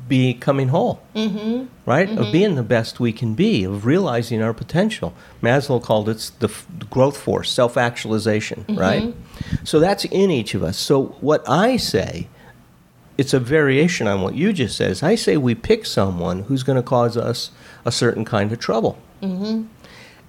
[0.09, 1.67] becoming whole, mm-hmm.
[1.85, 2.09] right?
[2.09, 2.33] Of mm-hmm.
[2.33, 5.15] being the best we can be, of realizing our potential.
[5.43, 8.79] Maslow called it the f- growth force, self actualization, mm-hmm.
[8.79, 9.15] right?
[9.65, 10.79] So that's in each of us.
[10.79, 12.29] So what I say,
[13.19, 15.03] it's a variation on what you just said.
[15.03, 17.51] I say we pick someone who's going to cause us
[17.85, 18.99] a certain kind of trouble.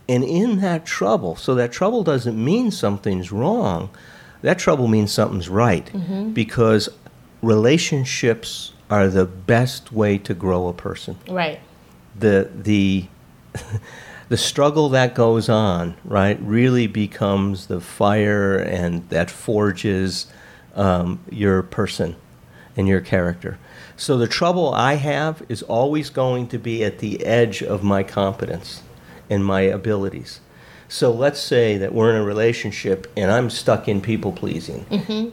[0.10, 3.90] And in that trouble, so that trouble doesn't mean something's wrong,
[4.42, 5.90] that trouble means something's right.
[6.34, 6.88] Because
[7.42, 11.18] relationships are the best way to grow a person.
[11.30, 11.60] Right.
[12.18, 13.06] The, the,
[14.30, 20.28] the struggle that goes on, right, really becomes the fire and that forges
[20.76, 22.16] um, your person
[22.76, 23.58] and your character.
[23.96, 28.04] So the trouble I have is always going to be at the edge of my
[28.04, 28.84] competence
[29.30, 30.40] and my abilities.
[30.88, 34.86] So let's say that we're in a relationship and I'm stuck in people pleasing.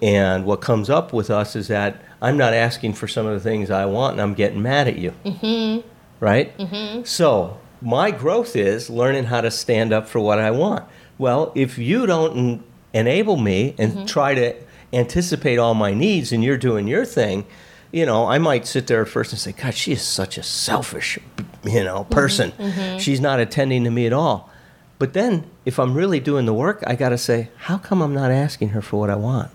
[0.02, 3.40] And what comes up with us is that I'm not asking for some of the
[3.40, 5.12] things I want and I'm getting mad at you.
[5.24, 5.86] Mm-hmm.
[6.20, 6.56] Right?
[6.56, 7.04] Mm-hmm.
[7.04, 10.84] So my growth is learning how to stand up for what I want.
[11.18, 12.64] Well, if you don't en-
[12.94, 14.04] enable me and mm-hmm.
[14.06, 14.56] try to
[14.92, 17.44] anticipate all my needs and you're doing your thing,
[17.92, 21.18] you know, I might sit there first and say, God, she is such a selfish,
[21.62, 22.52] you know, person.
[22.98, 24.50] She's not attending to me at all.
[24.98, 28.14] But then, if I'm really doing the work, I got to say, how come I'm
[28.14, 29.50] not asking her for what I want?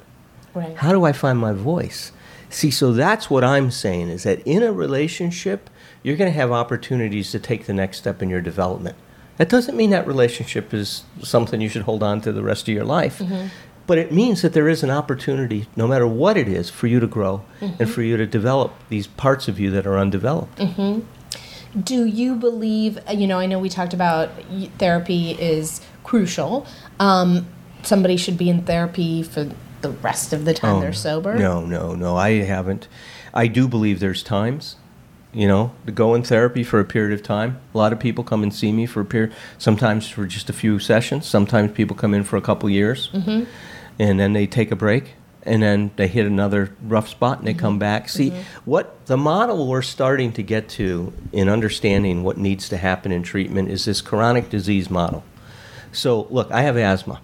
[0.53, 0.75] Right.
[0.77, 2.11] How do I find my voice?
[2.49, 5.69] See, so that's what I'm saying is that in a relationship,
[6.01, 8.95] you're going to have opportunities to take the next step in your development.
[9.37, 12.73] That doesn't mean that relationship is something you should hold on to the rest of
[12.73, 13.21] your life.
[13.87, 16.99] But it means that there is an opportunity, no matter what it is, for you
[16.99, 20.59] to grow and for you to develop these parts of you that are undeveloped.
[21.83, 24.31] Do you believe, uh, you know, I know we talked about
[24.79, 26.65] therapy is crucial.
[26.99, 27.47] Um,
[27.83, 29.51] somebody should be in therapy for
[29.81, 31.33] the rest of the time they're sober?
[31.33, 32.87] Oh, No, no, no, I haven't.
[33.33, 34.75] I do believe there's times,
[35.33, 37.59] you know, to go in therapy for a period of time.
[37.73, 40.53] A lot of people come and see me for a period, sometimes for just a
[40.53, 41.25] few sessions.
[41.27, 43.43] Sometimes people come in for a couple years, Mm-hmm.
[43.99, 45.13] and then they take a break,
[45.43, 47.79] and then they hit another rough spot, and they come Mm-hmm.
[47.79, 48.09] back.
[48.09, 48.33] See,
[48.65, 53.23] what the model we're starting to get to in understanding what needs to happen in
[53.23, 55.23] treatment is this chronic disease model.
[55.91, 57.21] So, look, I have asthma.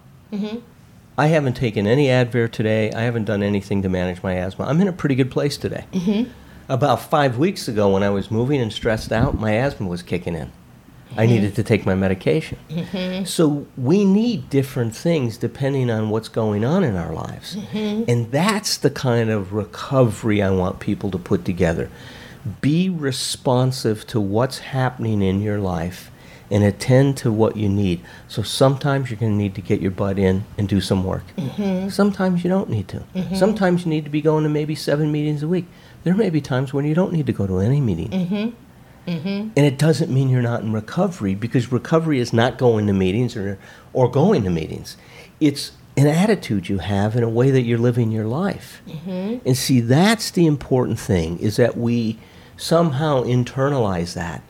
[1.18, 2.92] I haven't taken any Advair today.
[2.92, 4.66] I haven't done anything to manage my asthma.
[4.66, 5.86] I'm in a pretty good place today.
[5.92, 6.30] Mm-hmm.
[6.68, 10.34] About five weeks ago, when I was moving and stressed out, my asthma was kicking
[10.34, 10.52] in.
[11.12, 11.34] I mm-hmm.
[11.34, 12.58] needed to take my medication.
[12.68, 13.24] Mm-hmm.
[13.24, 17.56] So we need different things depending on what's going on in our lives.
[18.08, 21.88] And that's the kind of recovery I want people to put together.
[22.60, 26.10] Be responsive to what's happening in your life
[26.50, 28.00] and attend to what you need.
[28.28, 31.24] So sometimes you're going to need to get your butt in and do some work.
[31.36, 31.88] Mm-hmm.
[31.88, 32.98] Sometimes you don't need to.
[33.14, 33.34] Mm-hmm.
[33.34, 35.66] Sometimes you need to be going to maybe seven meetings a week.
[36.04, 38.10] There may be times when you don't need to go to any meeting.
[38.10, 38.50] Mm-hmm.
[39.56, 43.36] And it doesn't mean you're not in recovery because recovery is not going to meetings
[43.36, 43.58] or,
[43.92, 44.96] or going to meetings.
[45.40, 48.82] It's an attitude you have and a way that you're living your life.
[49.44, 52.18] And see, that's the important thing is that we
[52.56, 54.42] somehow internalize that.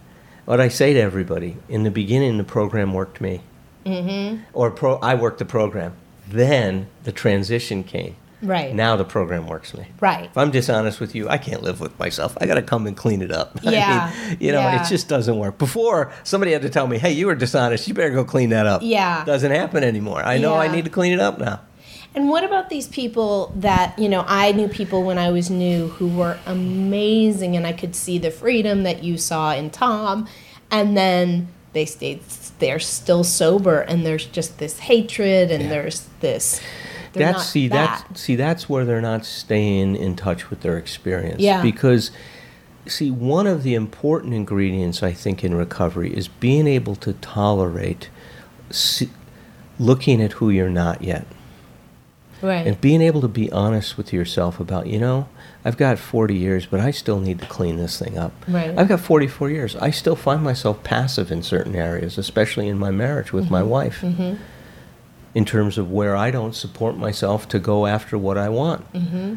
[0.46, 3.42] What I say to everybody in the beginning, the program worked me,
[3.84, 4.42] mm-hmm.
[4.52, 5.92] or pro, I worked the program.
[6.28, 8.16] Then the transition came.
[8.42, 8.74] Right.
[8.74, 9.86] Now the program works me.
[10.00, 10.26] Right.
[10.26, 12.36] If I'm dishonest with you, I can't live with myself.
[12.40, 13.58] I got to come and clean it up.
[13.66, 14.12] I Yeah.
[14.28, 14.82] mean, you know, Yeah.
[14.84, 15.58] it just doesn't work.
[15.58, 17.88] Before, somebody had to tell me, hey, you were dishonest.
[17.88, 18.82] You better go clean that up.
[18.84, 19.24] Yeah.
[19.24, 20.22] Doesn't happen anymore.
[20.22, 21.60] I know I need to clean it up now.
[22.16, 25.88] And what about these people that, you know, I knew people when I was new
[25.88, 30.26] who were amazing and I could see the freedom that you saw in Tom
[30.70, 32.22] and then they stayed
[32.58, 36.58] they're still sober and there's just this hatred and there's this
[37.12, 38.06] that's see that.
[38.08, 41.40] that's see that's where they're not staying in touch with their experience.
[41.40, 41.62] Yeah.
[41.62, 42.10] Because
[42.86, 48.08] see, one of the important ingredients I think in recovery is being able to tolerate
[48.70, 49.10] see,
[49.78, 51.26] looking at who you're not yet.
[52.42, 52.66] Right.
[52.66, 55.28] And being able to be honest with yourself about, you know,
[55.64, 58.32] I've got 40 years, but I still need to clean this thing up.
[58.46, 58.76] Right.
[58.78, 59.74] I've got 44 years.
[59.76, 63.52] I still find myself passive in certain areas, especially in my marriage with Mm-hmm.
[63.52, 64.02] my wife,
[65.34, 68.90] in terms of where I don't support myself to go after what I want.
[68.92, 69.36] Mm-hmm.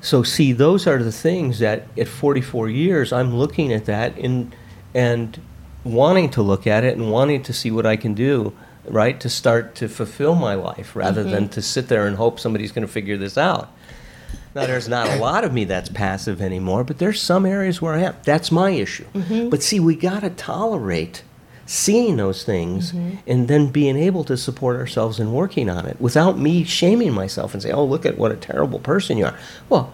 [0.00, 4.54] So, see, those are the things that at 44 years, I'm looking at that and,
[4.94, 5.40] and
[5.84, 8.52] wanting to look at it and wanting to see what I can do,
[8.88, 11.30] right, to start to fulfill my life rather Mm-hmm.
[11.32, 13.70] than to sit there and hope somebody's going to figure this out.
[14.54, 17.94] Now, there's not a lot of me that's passive anymore, but there's some areas where
[17.94, 18.16] I am.
[18.24, 19.04] That's my issue.
[19.14, 19.50] Mm-hmm.
[19.50, 21.22] But see, we got to tolerate
[21.66, 23.16] seeing those things Mm-hmm.
[23.26, 27.52] and then being able to support ourselves and working on it without me shaming myself
[27.54, 29.36] and say, oh, look at what a terrible person you are.
[29.68, 29.92] Well,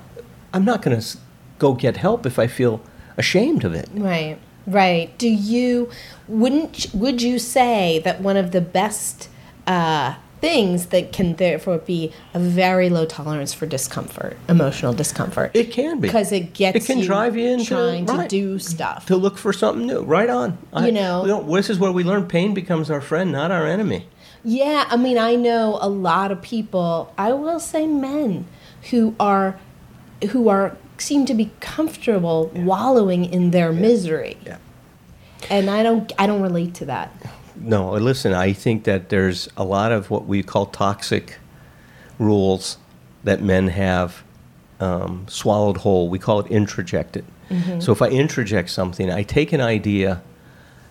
[0.52, 1.18] I'm not going to
[1.58, 2.80] go get help if I feel
[3.16, 3.88] ashamed of it.
[3.94, 5.16] Right, right.
[5.18, 5.90] Do you
[6.28, 9.28] wouldn't would you say that one of the best
[9.66, 15.50] uh, things that can therefore be a very low tolerance for discomfort, emotional discomfort?
[15.54, 16.08] It can be.
[16.08, 18.28] because it gets It can you drive you into- trying to right.
[18.28, 19.06] do stuff.
[19.06, 20.58] To look for something new, right on.
[20.72, 24.06] I- You know- this is where we learn pain becomes our friend, not our enemy.
[24.44, 27.12] Yeah, I mean, I know a lot of people.
[27.16, 28.46] I will say men
[28.90, 29.56] who are
[30.30, 34.36] who are seem to be comfortable wallowing in their misery.
[34.46, 34.58] Yeah.
[35.50, 37.12] And I don't I don't relate to that.
[37.56, 41.38] No, uh, listen, I think that there's a lot of what we call toxic
[42.18, 42.78] rules
[43.24, 44.22] that men have
[44.80, 46.08] um, swallowed whole.
[46.08, 47.24] We call it introjected.
[47.50, 47.80] Mm-hmm.
[47.80, 50.22] So if I introject something, I take an idea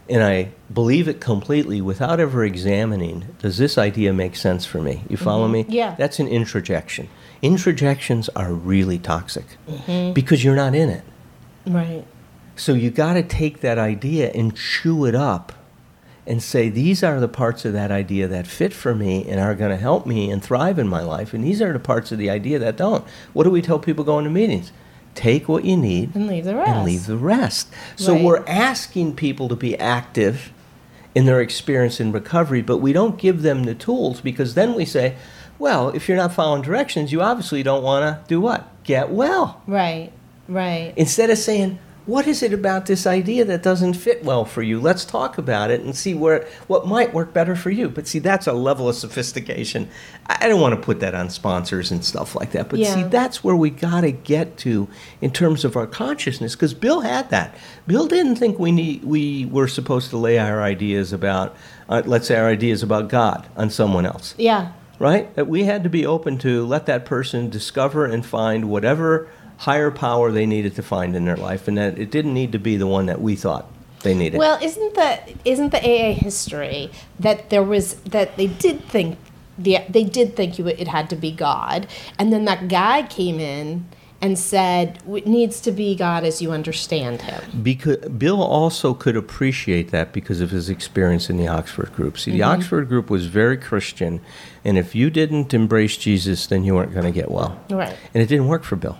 [0.09, 5.03] and I believe it completely without ever examining does this idea make sense for me?
[5.09, 5.69] You follow mm-hmm.
[5.69, 5.77] me?
[5.77, 5.95] Yeah.
[5.97, 7.09] That's an introjection.
[7.43, 10.13] Introjections are really toxic mm-hmm.
[10.13, 11.03] because you're not in it.
[11.65, 12.05] Right.
[12.55, 15.53] So you got to take that idea and chew it up
[16.27, 19.55] and say, these are the parts of that idea that fit for me and are
[19.55, 21.33] going to help me and thrive in my life.
[21.33, 23.03] And these are the parts of the idea that don't.
[23.33, 24.71] What do we tell people going to meetings?
[25.15, 26.69] Take what you need And leave the rest.
[26.69, 27.69] and leave the rest.
[27.95, 28.23] So Right.
[28.23, 30.53] we're asking people to be active
[31.13, 34.85] in their experience in recovery, but we don't give them the tools because then we
[34.85, 35.15] say,
[35.61, 38.67] well, if you're not following directions, you obviously don't want to do what?
[38.83, 40.11] Get well Right.
[40.47, 40.93] Right.
[40.97, 44.81] instead of saying what is it about this idea that doesn't fit well for you
[44.81, 48.17] let's talk about it and see where what might work better for you but see
[48.19, 49.87] that's a level of sophistication
[50.25, 53.43] i don't want to put that on sponsors and stuff like that but see that's
[53.43, 54.87] where we got to get to
[55.21, 57.55] in terms of our consciousness because bill had that
[57.85, 61.55] bill didn't think we need we were supposed to lay our ideas about
[61.87, 64.71] uh, let's say our ideas about god on someone else Yeah.
[65.01, 65.33] Right?
[65.35, 69.27] That we had to be open to let that person discover and find whatever
[69.57, 72.59] higher power they needed to find in their life, and that it didn't need to
[72.59, 73.65] be the one that we thought
[74.03, 74.37] they needed.
[74.37, 79.17] Well, isn't the isn't the AA history that there was that they did think
[79.57, 81.87] the they did think you it had to be God,
[82.19, 83.85] and then that guy came in
[84.21, 87.41] and said it needs to be God as you understand Him.
[87.63, 92.17] because Bill also could appreciate that because of his experience in the Oxford group.
[92.19, 92.59] See, the mm-hmm.
[92.59, 94.21] Oxford group was very Christian,
[94.63, 97.59] and if you didn't embrace Jesus, then you weren't going to get well.
[97.69, 97.95] Right.
[98.13, 98.97] And it didn't work for Bill.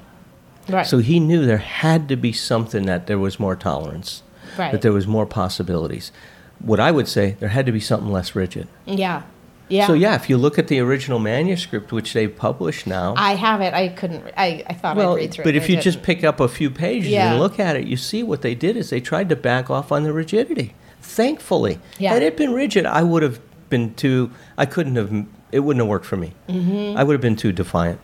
[0.67, 0.86] Right.
[0.86, 4.24] So he knew there had to be something that there was more tolerance,
[4.57, 4.72] Right.
[4.72, 6.11] that there was more possibilities.
[6.59, 8.67] What I would say, there had to be something less rigid.
[8.86, 9.24] yeah.
[9.72, 9.88] Yeah.
[9.88, 13.61] So yeah, if you look at the original manuscript, which they've published now, I have
[13.61, 13.74] it.
[13.74, 14.26] I couldn't.
[14.38, 15.63] I, I thought well, I'd read through but it.
[15.63, 16.05] if you just didn't.
[16.05, 17.32] pick up a few pages Yeah.
[17.32, 19.91] and look at it, you see what they did is they tried to back off
[19.91, 20.76] on the rigidity.
[21.01, 22.13] Thankfully, Yeah.
[22.13, 24.32] had it been rigid, I would have been too.
[24.57, 25.26] I couldn't have.
[25.51, 26.34] It wouldn't have worked for me.
[26.49, 26.97] Mm-hmm.
[26.97, 27.99] I would have been too defiant.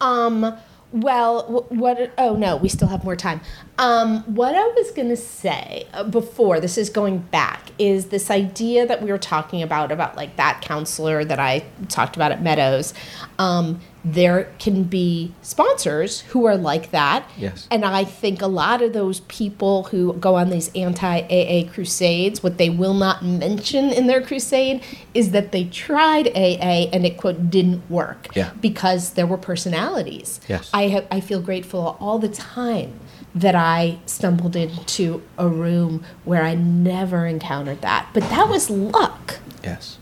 [0.00, 0.54] Um,
[0.92, 2.12] well, what?
[2.18, 3.40] Oh no, we still have more time.
[3.78, 8.86] Um, what I was gonna say uh, before this is going back is this idea
[8.86, 12.92] that we were talking about about like that counselor that I talked about at Meadows.
[13.38, 17.28] Um, there can be sponsors who are like that.
[17.36, 17.68] Yes.
[17.70, 22.42] And I think a lot of those people who go on these anti AA crusades,
[22.42, 24.82] what they will not mention in their crusade
[25.14, 28.50] is that they tried AA and it quote didn't work Yeah.
[28.60, 30.40] because there were personalities.
[30.48, 30.68] Yes.
[30.74, 32.98] I have, I feel grateful all the time
[33.34, 38.08] that I stumbled into a room where I never encountered that.
[38.12, 39.38] But that was luck.
[39.62, 39.98] Yes.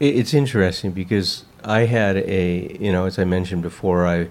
[0.00, 4.28] It's interesting because I had a, you know, as I mentioned before, I,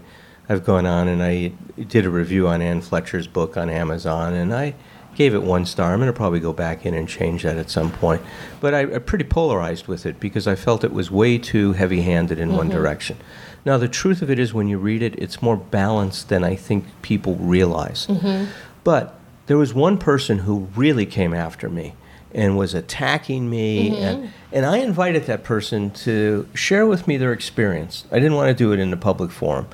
[0.49, 4.53] I've gone on and I did a review on Anne Fletcher's book on Amazon, and
[4.53, 4.73] I
[5.15, 5.93] gave it one star.
[5.93, 8.23] I'm going to probably go back in and change that at some point.
[8.59, 12.01] But I, I'm pretty polarized with it because I felt it was way too heavy
[12.01, 12.77] handed in one mm-hmm.
[12.77, 13.17] direction.
[13.65, 16.55] Now, the truth of it is, when you read it, it's more balanced than I
[16.55, 18.07] think people realize.
[18.07, 18.51] Mm-hmm.
[18.83, 21.93] But there was one person who really came after me
[22.33, 24.31] and was attacking me and, mm-hmm.
[24.51, 28.05] and i invited that person to share with me their experience.
[28.11, 29.67] I didn't want to do it in a public forum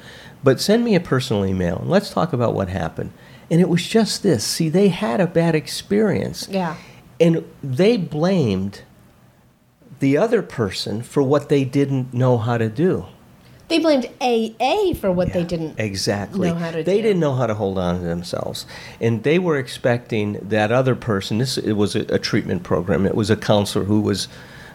[0.44, 3.14] but send me a personal email and let's talk about what happened.
[3.50, 4.44] And it was just this.
[4.44, 6.76] See they had a bad experience Yeah.
[7.20, 8.82] and they blamed
[10.00, 13.06] the other person for what they didn't know how to do
[13.70, 15.80] They blamed AA for what they didn't.
[15.80, 16.50] exactly.
[16.50, 17.02] know how to they do.
[17.04, 18.66] didn't know how to hold on to themselves,
[19.00, 21.38] and they were expecting that other person.
[21.40, 23.06] This it was a, a treatment program.
[23.06, 24.28] It was a counselor who was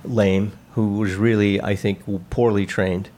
[0.04, 3.10] lame, who was really, I think, poorly trained,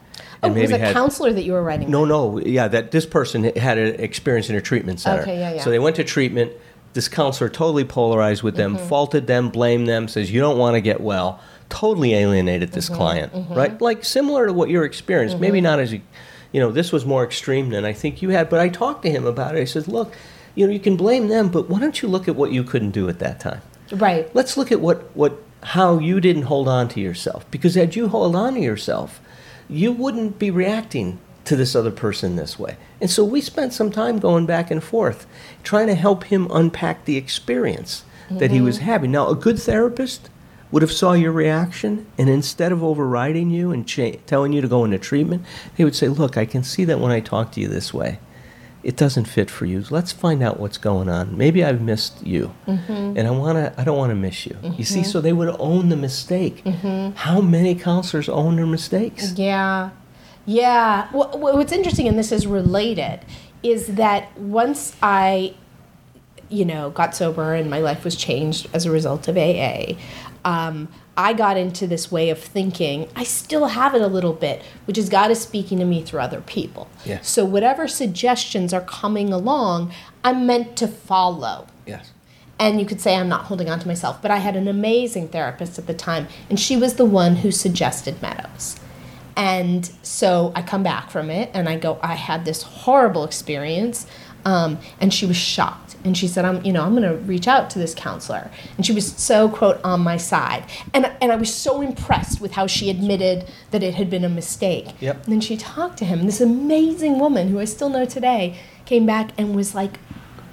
[0.43, 1.89] Oh, and it was a had counselor that you were writing.
[1.89, 2.09] no, with.
[2.45, 5.21] no, yeah, that this person had an experience in a treatment center.
[5.21, 5.63] Okay, yeah, yeah.
[5.63, 6.51] So they went to treatment.
[6.93, 8.75] This counselor totally polarized with Mm-hmm.
[8.75, 11.39] them, faulted them, blamed them, says you don't want to get well.
[11.71, 13.53] Totally alienated this Mm-hmm, client, mm-hmm.
[13.53, 13.81] right?
[13.81, 15.63] Like similar to what your experience, maybe mm-hmm.
[15.63, 16.01] not as you,
[16.51, 18.49] you know, this was more extreme than I think you had.
[18.49, 19.61] But I talked to him about it.
[19.61, 20.13] I said, look,
[20.53, 22.91] you know, you can blame them, but why don't you look at what you couldn't
[22.91, 23.61] do at that time?
[23.91, 24.33] Right.
[24.33, 28.07] let's look at what, what how you didn't hold on to yourself because had you
[28.09, 29.21] held on to yourself
[29.69, 33.91] you wouldn't be reacting to this other person this way and so we spent some
[33.91, 35.27] time going back and forth
[35.63, 38.65] trying to help him unpack the experience that he mm-hmm.
[38.65, 40.29] was having now a good therapist
[40.71, 44.67] would have saw your reaction and instead of overriding you and cha- telling you to
[44.67, 45.43] go into treatment
[45.75, 48.19] they would say look i can see that when i talk to you this way
[48.83, 49.83] it doesn't fit for you.
[49.89, 51.37] Let's find out what's going on.
[51.37, 53.17] Maybe I've missed you, mm-hmm.
[53.17, 53.79] and I want to.
[53.79, 54.57] I don't want to miss you.
[54.77, 55.09] You see, mm-hmm.
[55.09, 56.63] so they would own the mistake.
[56.63, 57.15] Mm-hmm.
[57.15, 59.33] How many counselors own their mistakes?
[59.33, 59.91] Yeah.
[60.45, 61.07] Yeah.
[61.09, 63.19] Wh- What's interesting, and this is related,
[63.61, 65.53] is that once I,
[66.49, 69.93] you know, got sober and my life was changed as a result of AA,
[70.43, 70.87] um,
[71.17, 73.07] I got into this way of thinking.
[73.15, 76.21] I still have it a little bit, which is God is speaking to me through
[76.21, 76.89] other people.
[77.05, 77.29] Yes.
[77.29, 81.67] So whatever suggestions are coming along, I'm meant to follow.
[81.85, 82.11] Yes.
[82.57, 85.29] And you could say I'm not holding on to myself, but I had an amazing
[85.29, 88.79] therapist at the time, and she was the one who suggested Meadows.
[89.35, 94.05] And so I come back from it, and I go, I had this horrible experience,
[94.45, 97.47] um, and she was shocked, and she said, I'm, you know, I'm going to reach
[97.47, 101.35] out to this counselor, and she was so quote on my side, and and I
[101.35, 104.87] was so impressed with how she admitted that it had been a mistake.
[104.99, 105.23] Yep.
[105.23, 108.57] And then she talked to him, and this amazing woman who I still know today
[108.85, 109.99] came back and was like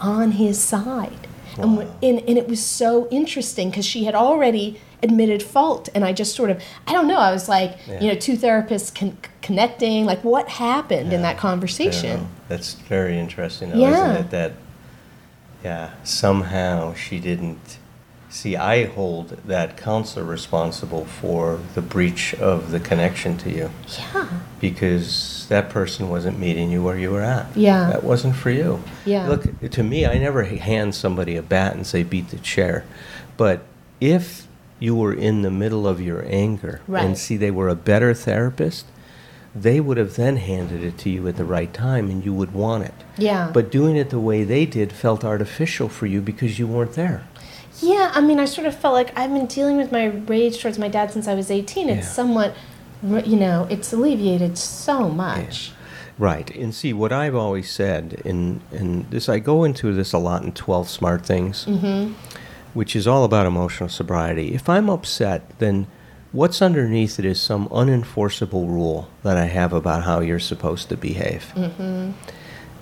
[0.01, 1.26] on his side.
[1.57, 5.88] And, and, and it was so interesting because she had already admitted fault.
[5.94, 8.94] And I just sort of, I don't know, I was like, you know, two therapists
[8.94, 10.05] con- connecting.
[10.07, 12.28] Like, what happened in that conversation?
[12.49, 14.11] That's very interesting, though, Yeah.
[14.12, 14.30] isn't it?
[14.30, 14.53] That,
[15.64, 17.78] yeah, somehow she didn't.
[18.30, 23.70] See, I hold that counselor responsible for the breach of the connection to you.
[23.99, 24.28] Yeah.
[24.61, 27.46] because that person wasn't meeting you where you were at.
[27.57, 27.88] Yeah.
[27.90, 28.82] That wasn't for you.
[29.05, 29.28] Yeah.
[29.28, 32.84] Look, to me, I never hand somebody a bat and say beat the chair.
[33.36, 33.62] But
[34.01, 34.47] if
[34.79, 37.05] you were in the middle of your anger Right.
[37.05, 38.87] and see they were a better therapist,
[39.55, 42.53] they would have then handed it to you at the right time and you would
[42.55, 42.95] want it.
[43.16, 43.51] Yeah.
[43.53, 47.24] But doing it the way they did felt artificial for you because you weren't there.
[47.81, 50.79] Yeah, I mean, I sort of felt like I've been dealing with my rage towards
[50.79, 51.89] my dad since I was 18.
[51.89, 52.12] It's Yeah.
[52.12, 52.55] somewhat,
[53.03, 55.72] you know, it's alleviated so much.
[56.18, 56.51] Right.
[56.57, 60.43] And see, what I've always said, and, and this, I go into this a lot
[60.43, 62.12] in 12 Smart Things, mm-hmm.
[62.79, 64.55] Which is all about emotional sobriety.
[64.55, 65.89] If I'm upset, then
[66.31, 70.97] what's underneath it is some unenforceable rule that I have about how you're supposed to
[70.97, 71.53] behave.
[71.57, 72.12] Mm-hmm.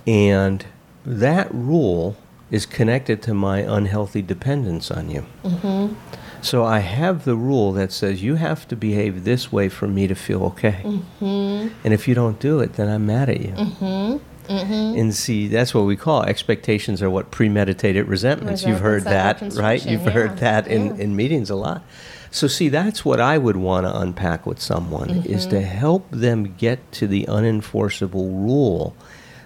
[0.05, 0.65] And
[1.03, 2.15] that rule
[2.51, 5.25] is connected to my unhealthy dependence on you.
[5.43, 5.95] Mm-hmm.
[6.43, 10.05] So I have the rule that says you have to behave this way for me
[10.05, 10.83] to feel okay.
[10.83, 11.69] Mm-hmm.
[11.83, 14.21] And if you don't do it, then I'm mad at you.
[14.49, 18.63] And see, that's what we call expectations are what premeditated resentments.
[18.65, 19.83] You've heard that, right?
[19.85, 21.03] You've construction, heard that in, Yeah.
[21.03, 21.83] in meetings a lot.
[22.31, 25.49] So, see, that's what I would want to unpack with someone is Mm-hmm.
[25.51, 28.95] to help them get to the unenforceable rule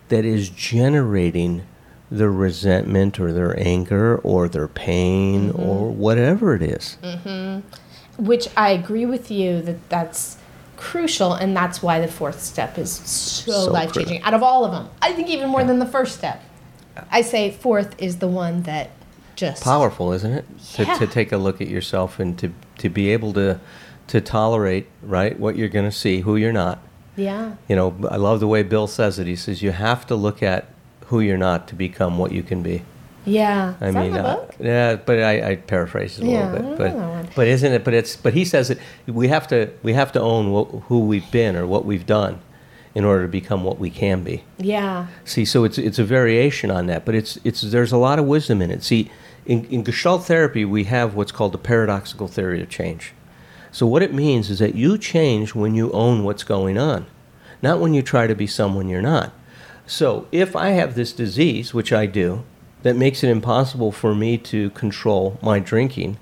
[0.09, 1.61] that is generating
[2.09, 5.61] their resentment or their anger or their pain Mm-hmm.
[5.61, 6.97] or whatever it is.
[8.17, 10.37] Which I agree with you that that's
[10.81, 14.23] crucial, and that's why the fourth step is so, So life changing.
[14.23, 16.43] Out of all of them, I think even more than the first step.
[17.11, 18.89] I say fourth is the one that
[19.35, 20.45] just Powerful, isn't it?
[20.73, 20.97] To, Yeah.
[20.97, 23.59] to take a look at yourself and to, to be able to,
[24.07, 26.79] to tolerate, right, what you're going to see, who you're not.
[27.15, 29.27] Yeah, You know, I love the way Bill says it.
[29.27, 30.65] He says, you have to look at
[31.07, 32.83] who you're not to become what you can be.
[33.25, 33.75] Yeah.
[33.79, 34.55] I Is that mean, uh, book?
[34.59, 36.77] yeah, but I, I paraphrase it a Yeah, little bit.
[36.95, 37.83] But but isn't it?
[37.83, 38.79] But it's but he says it.
[39.07, 42.39] We have to we have to own what, who we've been or what we've done,
[42.95, 44.43] in order to become what we can be.
[44.57, 45.07] Yeah.
[45.25, 48.25] See, so it's it's a variation on that, but it's it's there's a lot of
[48.25, 48.83] wisdom in it.
[48.83, 49.11] See,
[49.45, 53.13] in, in Gestalt therapy, we have what's called the paradoxical theory of change.
[53.71, 57.05] So what it means is that you change when you own what's going on,
[57.61, 59.31] not when you try to be someone you're not.
[59.87, 62.43] So if I have this disease, which I do,
[62.83, 66.17] that makes it impossible for me to control my drinking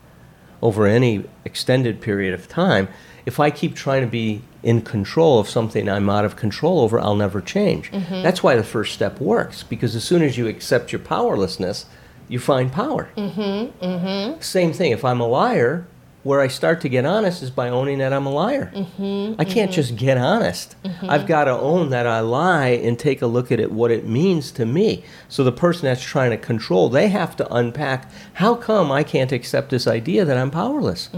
[0.61, 2.87] over any extended period of time,
[3.25, 6.99] if I keep trying to be in control of something I'm out of control over,
[6.99, 7.91] I'll never change.
[7.91, 11.85] That's why the first step works, because as soon as you accept your powerlessness,
[12.27, 13.09] you find power.
[13.15, 14.41] Mm-hmm, mm-hmm.
[14.41, 14.91] Same thing.
[14.91, 15.87] If I'm a liar,
[16.23, 18.71] where I start to get honest is by owning that I'm a liar.
[18.75, 19.75] Mm-hmm, I can't mm-hmm.
[19.75, 20.75] just get honest.
[20.83, 21.09] Mm-hmm.
[21.09, 24.05] I've got to own that I lie and take a look at it, what it
[24.05, 25.03] means to me.
[25.29, 29.31] So the person that's trying to control, they have to unpack how come I can't
[29.31, 31.09] accept this idea that I'm powerless?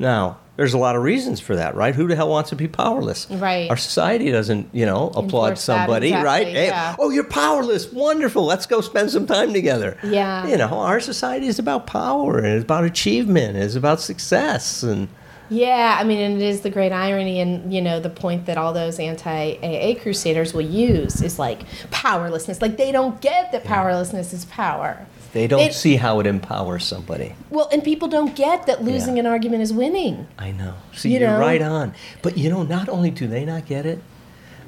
[0.00, 1.94] Now, there's a lot of reasons for that, right?
[1.94, 3.30] Who the hell wants to be powerless?
[3.30, 3.70] Right.
[3.70, 6.48] Our society doesn't, you know, applaud Enforce somebody, right?
[6.48, 6.96] exactly, Hey, yeah.
[6.98, 7.92] oh, you're powerless.
[7.92, 8.44] Wonderful.
[8.44, 9.96] Let's go spend some time together.
[10.02, 10.48] Yeah.
[10.48, 15.06] You know, our society is about power and it's about achievement, it's about success and
[15.48, 18.58] Yeah, I mean, and it is the great irony, and you know, the point that
[18.58, 21.60] all those anti AA crusaders will use is like
[21.92, 22.60] powerlessness.
[22.60, 25.06] Like they don't get that powerlessness is power.
[25.32, 27.34] They don't It- see how it empowers somebody.
[27.50, 29.20] Well, and people don't get that losing Yeah.
[29.20, 30.26] an argument is winning.
[30.38, 30.74] I know.
[30.94, 31.38] See, You are know?
[31.38, 31.92] right on.
[32.22, 34.00] But you know, not only do they not get it,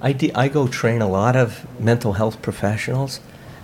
[0.03, 3.21] I, de- I go train a lot of mental health professionals.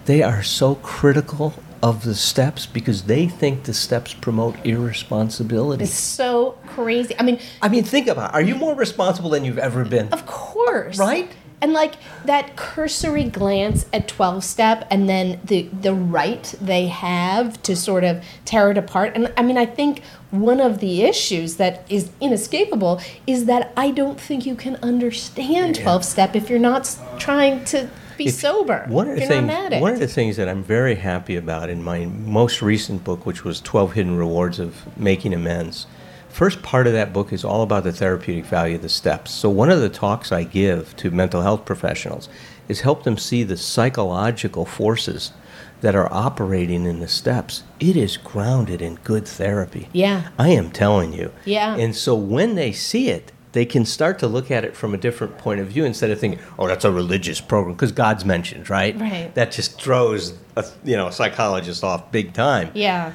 [0.07, 5.85] They are so critical of the steps because they think the steps promote irresponsibility.
[5.85, 7.15] It's so crazy.
[7.19, 8.35] I mean, I mean, think about it.
[8.35, 10.09] Are you more responsible than you've ever been?
[10.13, 10.99] Of course.
[10.99, 11.31] Right?
[11.61, 11.95] And like
[12.25, 18.05] that cursory glance at 12 step and then the the right they have to sort
[18.05, 19.13] of tear it apart.
[19.15, 23.91] And I mean I think one of the issues that is inescapable is that I
[23.91, 27.89] don't think you can understand 12 step if you're not trying to
[28.19, 28.85] be If- sober.
[28.89, 29.83] One of the things, not an addict.
[29.83, 33.45] one of the things that I'm very happy about in my most recent book, which
[33.45, 35.87] was 12 Hidden Rewards of Making Amends.
[36.37, 39.31] First part of that book is all about the therapeutic value of the steps.
[39.31, 42.29] So one of the talks I give to mental health professionals
[42.69, 45.33] is help them see the psychological forces
[45.81, 47.63] that are operating in the steps.
[47.81, 49.89] It is grounded in good therapy.
[49.95, 50.29] Yeah.
[50.39, 51.33] I am telling you.
[51.47, 51.75] Yeah.
[51.75, 54.99] And so when they see it, they can start to look at it from a
[54.99, 58.69] different point of view instead of thinking, "Oh, that's a religious program," because God's mentioned,
[58.69, 58.95] right?
[59.01, 59.35] Right.
[59.35, 62.73] That just throws a you know a psychologist off big time.
[62.75, 63.13] yeah.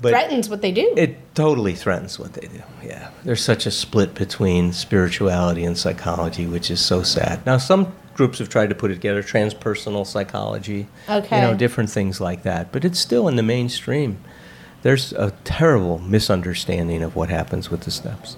[0.00, 0.94] But Threatens what they do.
[0.96, 2.62] it totally threatens what they do.
[2.84, 7.44] Yeah, there's such a split between spirituality and psychology, which is so sad.
[7.44, 11.36] Now, some groups have tried to put it together, transpersonal psychology, Okay.
[11.36, 12.70] you know, different things like that.
[12.72, 14.18] But it's still in the mainstream.
[14.82, 18.36] There's a terrible misunderstanding of what happens with the steps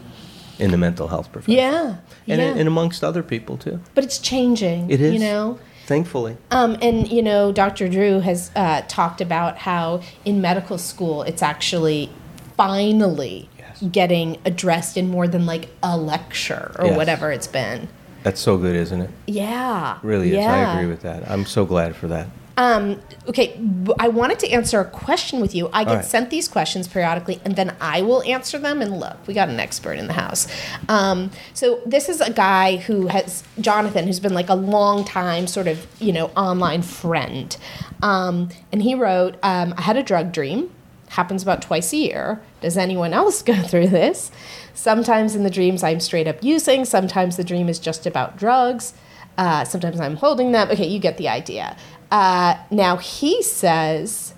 [0.59, 1.55] in the mental health profession.
[1.59, 1.97] yeah.
[2.29, 2.55] and, yeah.
[2.55, 3.81] and amongst other people too.
[3.95, 4.91] but it's changing.
[4.91, 5.13] It is.
[5.15, 5.59] You know?
[5.91, 6.37] Thankfully.
[6.53, 7.89] Um, and you know, Dr.
[7.89, 12.11] Drew has uh, talked about how in medical school it's actually
[12.57, 13.83] finally Yes.
[13.91, 16.97] getting addressed in more than like a lecture or Yes.
[16.97, 17.89] whatever it's been.
[18.23, 19.11] That's so good, isn't it?
[19.27, 20.47] Yeah, Really is.
[20.47, 21.29] I agree with that.
[21.29, 22.29] I'm so glad for that.
[22.61, 23.59] Um, okay,
[23.99, 25.71] I wanted to answer a question with you.
[25.73, 26.05] I get right.
[26.05, 28.83] sent these questions periodically, and then I will answer them.
[28.83, 30.47] And look, we got an expert in the house.
[30.87, 35.47] Um, so this is a guy who has Jonathan, who's been like a long time
[35.47, 37.57] sort of you know online friend,
[38.03, 40.71] um, and he wrote, um, "I had a drug dream.
[41.09, 42.43] Happens about twice a year.
[42.61, 44.31] Does anyone else go through this?
[44.75, 46.85] Sometimes in the dreams I'm straight up using.
[46.85, 48.93] Sometimes the dream is just about drugs."
[49.39, 50.69] Uh, sometimes I'm holding them.
[50.71, 51.75] Okay, you get the idea.
[52.11, 54.35] Uh, now he says,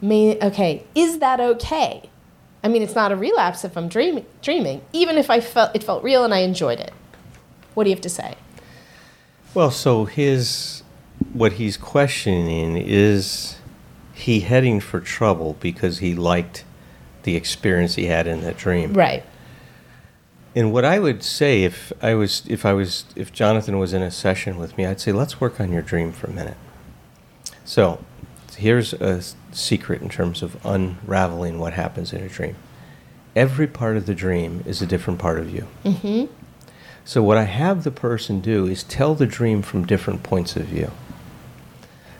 [0.00, 2.10] "Me, okay, is that okay?
[2.64, 4.24] I mean, it's not a relapse if I'm dreaming.
[4.40, 6.92] Dreaming, even if I felt it felt real and I enjoyed it.
[7.74, 8.36] What do you have to say?
[9.52, 10.82] Well, so his
[11.32, 13.58] what he's questioning is
[14.14, 16.64] he heading for trouble because he liked
[17.24, 18.94] the experience he had in that dream.
[18.94, 19.24] Right.
[20.56, 24.02] And what I would say if I was if I was if Jonathan was in
[24.02, 26.56] a session with me, I'd say let's work on your dream for a minute.
[27.64, 28.04] So,
[28.56, 29.22] here's a
[29.52, 32.56] secret in terms of unraveling what happens in a dream.
[33.34, 35.66] Every part of the dream is a different part of you.
[35.84, 36.32] Mm-hmm.
[37.04, 40.66] So what I have the person do is tell the dream from different points of
[40.66, 40.90] view.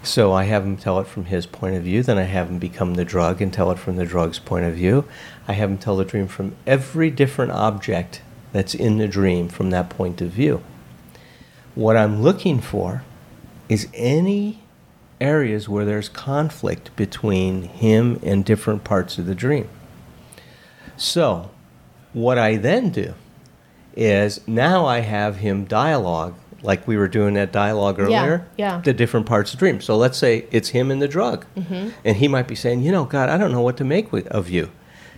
[0.05, 2.59] So I have him tell it from his point of view, then I have him
[2.59, 5.07] become the drug and tell it from the drug's point of view.
[5.49, 8.21] I have him tell the dream from every different object
[8.53, 10.63] that's in the dream from that point of view.
[11.75, 13.03] What I'm looking for
[13.71, 14.61] is any
[15.23, 19.71] areas where there's conflict between him and different parts of the dream.
[20.99, 21.51] So,
[22.13, 23.15] what I then do
[23.97, 28.81] is now I have him dialogue, like we were doing that dialogue earlier, yeah.
[28.81, 29.81] the different parts of the dream.
[29.81, 31.91] So let's say it's him and the drug, mm-hmm.
[32.05, 34.27] and he might be saying, you know, God, I don't know what to make with,
[34.29, 34.71] of you.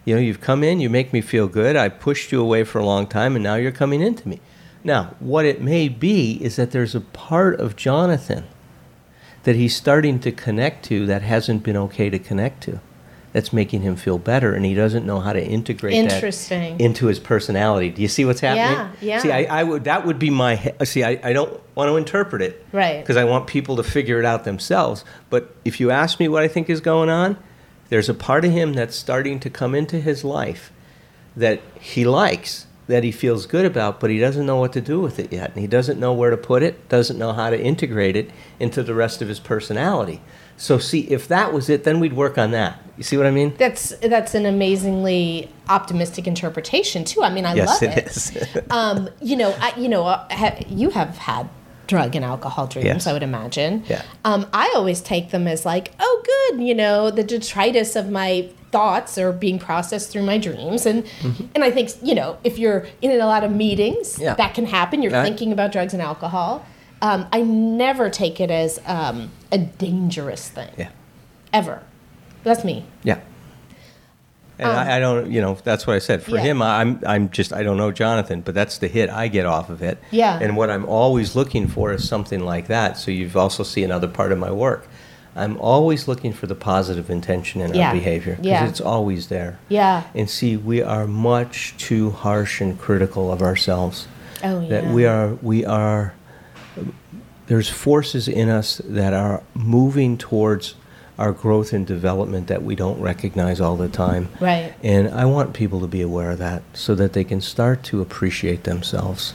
[0.04, 1.74] You know, you've come in, you make me feel good.
[1.76, 4.40] I pushed you away for a long time, and now you're coming into me.
[4.84, 8.44] Now, what it may be is that there's a part of Jonathan
[9.42, 12.80] that he's starting to connect to that hasn't been okay to connect to.
[13.36, 16.78] That's making him feel better, and he doesn't know how to integrate Interesting.
[16.78, 17.90] that into his personality.
[17.90, 18.96] Do you see what's happening?
[19.02, 19.18] Yeah, yeah.
[19.18, 21.04] See, I, I would that would be my see.
[21.04, 22.98] I, I don't want to interpret it, Right.
[22.98, 25.04] Because I want people to figure it out themselves.
[25.28, 27.36] But if you ask me what I think is going on,
[27.90, 30.72] there's a part of him that's starting to come into his life
[31.36, 34.98] that he likes, that he feels good about, but he doesn't know what to do
[34.98, 35.50] with it yet.
[35.50, 38.82] And he doesn't know where to put it, doesn't know how to integrate it into
[38.82, 40.22] the rest of his personality.
[40.58, 42.78] So, see, if that was it, then we'd work on that.
[42.96, 43.54] You see what I mean?
[43.58, 47.22] That's that's an amazingly optimistic interpretation too.
[47.22, 48.06] I mean, I yes, love it it.
[48.06, 48.32] is.
[48.70, 51.48] um, you know, I, you know, ha, you have had
[51.88, 53.06] drug and alcohol dreams, Yes.
[53.06, 53.84] I would imagine.
[53.86, 54.02] Yeah.
[54.24, 58.48] Um, I always take them as like, oh, good, you know, the detritus of my
[58.72, 61.04] thoughts are being processed through my dreams, and
[61.54, 64.22] and I think you know, if you're in a lot of meetings, Mm-hmm.
[64.22, 64.34] Yeah.
[64.34, 65.02] that can happen.
[65.02, 65.22] You're Right.
[65.24, 66.64] thinking about drugs and alcohol.
[67.02, 70.88] Um, I never take it as um, a dangerous thing, yeah.
[71.52, 71.82] ever.
[72.42, 72.86] That's me.
[73.02, 73.20] Yeah.
[74.58, 76.22] And I, I don't, you know, that's what I said.
[76.22, 76.42] For Um, Yeah.
[76.42, 79.68] him, I'm, I'm just, I don't know Jonathan, but that's the hit I get off
[79.68, 79.98] of it.
[80.10, 80.38] Yeah.
[80.40, 82.96] And what I'm always looking for is something like that.
[82.96, 84.88] So you've also see another part of my work.
[85.34, 87.88] I'm always looking for the positive intention in Yeah.
[87.88, 88.66] our behavior because Yeah.
[88.68, 89.58] it's always there.
[89.68, 90.04] Yeah.
[90.14, 94.08] And see, we are much too harsh and critical of ourselves.
[94.42, 94.68] Oh yeah.
[94.70, 96.14] That we are, we are.
[97.46, 100.74] There's forces in us that are moving towards
[101.18, 104.28] our growth and development that we don't recognize all the time.
[104.40, 104.74] Right.
[104.82, 108.00] And I want people to be aware of that so that they can start to
[108.00, 109.32] appreciate themselves.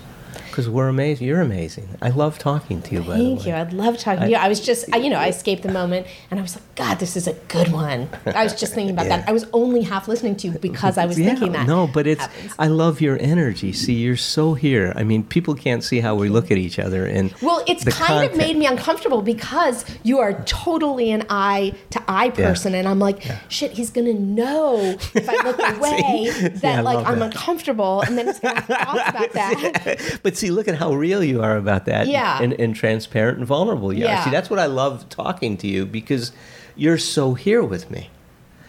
[0.52, 1.28] Because we're amazing.
[1.28, 1.88] You're amazing.
[2.02, 3.54] I love talking to you, by Thank you.
[3.54, 4.36] I'd love talking to you.
[4.36, 7.00] I was just, I, you know, I escaped the moment and I was like, God,
[7.00, 8.10] this is a good one.
[8.26, 9.18] I was just thinking about Yeah.
[9.18, 9.30] that.
[9.30, 11.68] I was only half listening to you because I was Yeah, thinking that.
[11.68, 12.22] No, but it's.
[12.22, 12.54] happens.
[12.60, 13.72] I love your energy.
[13.74, 14.94] See, you're so here.
[14.96, 18.30] I mean, people can't see how we look at each other, and Well, it's kind
[18.30, 23.00] of made me uncomfortable because you are totally an eye to eye person, and I'm
[23.00, 27.26] like, shit, he's gonna know if I look away that Yeah, like I'm that.
[27.34, 30.20] uncomfortable, and then he's gonna thoughts about that.
[30.24, 32.08] But see, look at how real you are about that.
[32.08, 32.42] Yeah.
[32.42, 34.10] And, and transparent and vulnerable you are.
[34.10, 34.24] Yeah.
[34.24, 36.32] See, that's what I love talking to you because
[36.76, 38.10] you're so here with me.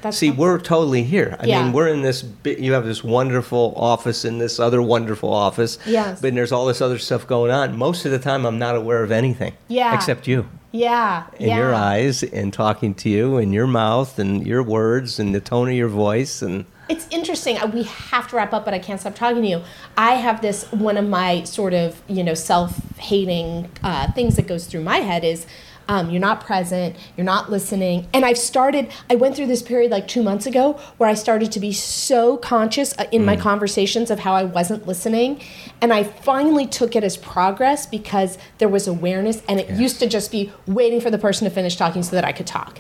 [0.03, 1.36] That's See, we're totally here.
[1.39, 1.62] I Yeah.
[1.62, 2.24] mean, we're in this.
[2.44, 5.78] You have this wonderful office in this other wonderful office.
[5.86, 6.20] Yes.
[6.20, 7.77] But there's all this other stuff going on.
[7.77, 9.55] Most of the time, I'm not aware of anything.
[9.69, 9.94] Yeah.
[9.94, 11.57] Except you yeah, and yeah.
[11.59, 15.69] your eyes and talking to you and your mouth and your words and the tone
[15.69, 17.56] of your voice and It's interesting.
[17.70, 19.62] We have to wrap up, but I can't stop talking to you.
[19.97, 24.66] I have this one of my sort of you know self-hating uh, things that goes
[24.66, 25.47] through my head is.
[25.89, 28.06] Um, you're not present, you're not listening.
[28.14, 31.51] And I've started, I went through this period like two months ago where I started
[31.51, 35.43] to be so conscious uh, in my conversations of how I wasn't listening.
[35.81, 40.06] And I finally took it as progress because there was awareness and it used to
[40.06, 42.78] just be waiting for the person to finish talking so that I could talk.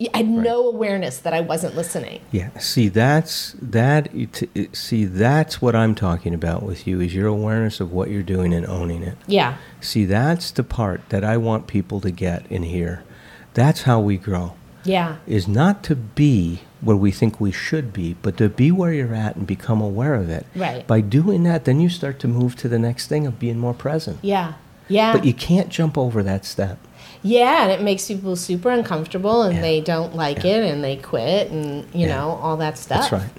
[0.00, 2.20] I had no awareness that I wasn't listening.
[2.32, 4.10] Yeah, see that's that
[4.72, 8.52] see that's what I'm talking about with you is your awareness of what you're doing
[8.52, 9.16] and owning it.
[9.26, 9.56] Yeah.
[9.80, 13.04] See, that's the part that I want people to get in here.
[13.54, 14.54] That's how we grow.
[14.82, 15.16] Yeah.
[15.26, 19.14] Is not to be where we think we should be, but to be where you're
[19.14, 20.44] at and become aware of it.
[20.54, 20.86] Right.
[20.86, 23.74] By doing that, then you start to move to the next thing of being more
[23.74, 24.18] present.
[24.22, 24.54] Yeah.
[24.88, 25.12] Yeah.
[25.12, 26.78] But you can't jump over that step.
[27.26, 29.62] Yeah, and it makes people super uncomfortable and Yeah.
[29.62, 32.16] they don't like it and they quit and you Yeah.
[32.16, 33.10] know, all that stuff.
[33.10, 33.30] That's right.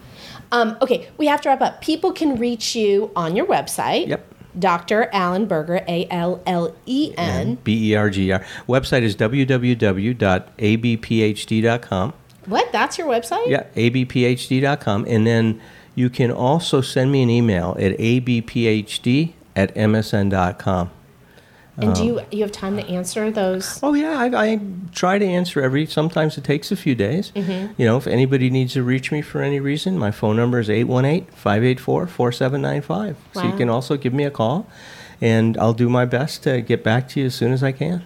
[0.51, 1.81] Um, okay, we have to wrap up.
[1.81, 4.07] People can reach you on your website.
[4.07, 4.25] Yep.
[4.57, 5.09] Dr.
[5.13, 7.57] Allen Berger, A L L E N.
[7.63, 8.43] B E R G R.
[8.67, 12.13] Website is www.abphd.com.
[12.47, 12.71] What?
[12.71, 13.47] That's your website?
[13.47, 15.05] Yeah, abphd.com.
[15.07, 15.59] And then
[15.95, 20.91] you can also send me an email at abphd at msn.com.
[21.77, 23.79] And do Um, you you have time to answer those?
[23.83, 24.59] Oh, yeah, I, I
[24.93, 27.31] try to answer every, sometimes it takes a few days.
[27.35, 27.73] Mm-hmm.
[27.77, 30.69] You know, if anybody needs to reach me for any reason, my phone number is
[30.69, 33.17] 818 584 4795.
[33.33, 34.67] So you can also give me a call,
[35.19, 38.03] and I'll do my best to get back to you as soon as I can.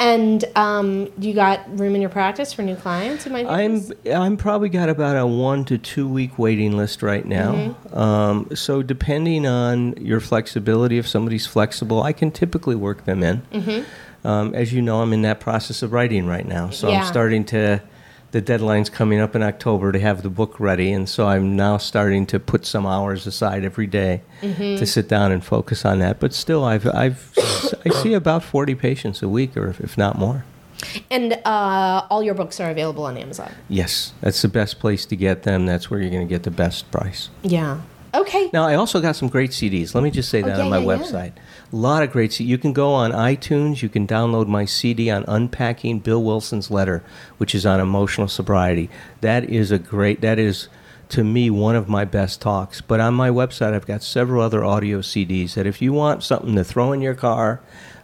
[0.00, 3.82] And um, you got room in your practice for new clients who might I'm?
[4.06, 7.52] I'm probably got about a one to two week waiting list right now.
[7.52, 7.98] Mm-hmm.
[7.98, 13.42] Um, so depending on your flexibility, if somebody's flexible, I can typically work them in.
[13.52, 14.26] Mm-hmm.
[14.26, 17.00] Um, as you know, I'm in that process of writing right now, so Yeah.
[17.00, 17.82] I'm starting to.
[18.30, 21.78] The deadline's coming up in October to have the book ready, and so I'm now
[21.78, 24.76] starting to put some hours aside every day Mm-hmm.
[24.76, 26.20] to sit down and focus on that.
[26.20, 27.32] But still, I've I've
[27.84, 30.44] I see about 40 patients a week, or if, not more.
[31.10, 33.50] And uh, all your books are available on Amazon.
[33.68, 35.66] Yes, that's the best place to get them.
[35.66, 37.30] That's where you're going to get the best price.
[37.42, 37.80] Yeah.
[38.14, 38.50] Okay.
[38.52, 39.94] Now, I also got some great CDs.
[39.94, 40.98] Let me just say Oh, that yeah, on my yeah, yeah.
[40.98, 41.32] website.
[41.72, 42.46] A lot of great CDs.
[42.46, 43.82] You can go on iTunes.
[43.82, 47.02] You can download my CD on unpacking Bill Wilson's letter,
[47.36, 48.88] which is on emotional sobriety.
[49.20, 50.20] That is a great.
[50.22, 50.68] That is
[51.10, 52.80] to me one of my best talks.
[52.80, 56.54] But on my website, I've got several other audio CDs that if you want something
[56.56, 57.60] to throw in your car,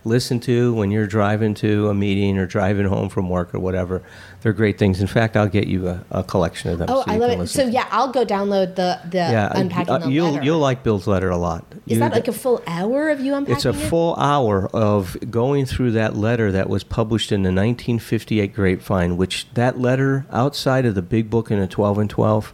[0.06, 4.02] listen to when you're driving to a meeting or driving home from work or whatever,
[4.42, 5.00] they're great things.
[5.00, 6.88] In fact, I'll get you a, a collection of them.
[6.90, 7.46] Oh, so I love it.
[7.48, 10.44] So yeah, I'll go download the the Yeah, unpacking uh, the you'll letter.
[10.44, 11.64] you'll like Bill's letter a lot.
[11.86, 13.88] Is You- that like a full hour of you unpacking It's a it?
[13.88, 19.46] full hour of going through that letter that was published in the 1958 Grapevine, which
[19.54, 22.52] that letter, outside of the big book in the 12 and 12,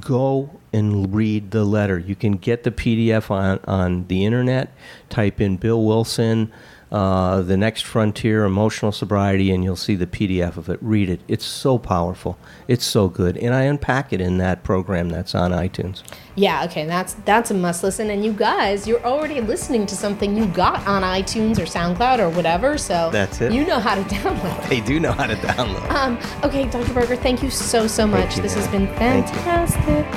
[0.00, 1.98] go and read the letter.
[1.98, 4.72] You can get the PDF on, on the internet,
[5.08, 6.52] type in Bill Wilson,
[6.90, 10.78] uh, The Next Frontier, Emotional Sobriety, and you'll see the PDF of it.
[10.82, 11.20] Read it.
[11.28, 12.38] It's so powerful.
[12.66, 13.36] It's so good.
[13.36, 16.02] And I unpack it in that program that's on iTunes.
[16.34, 18.10] Yeah, okay, that's that's a must listen.
[18.10, 22.30] And you guys, you're already listening to something you got on iTunes or SoundCloud or
[22.30, 23.52] whatever, so That's it.
[23.52, 24.68] You know how to download.
[24.68, 25.90] They do know how to download.
[25.90, 26.92] Um, okay, Dr.
[26.94, 28.36] Berger, thank you so so much.
[28.36, 30.10] you, this has been fantastic.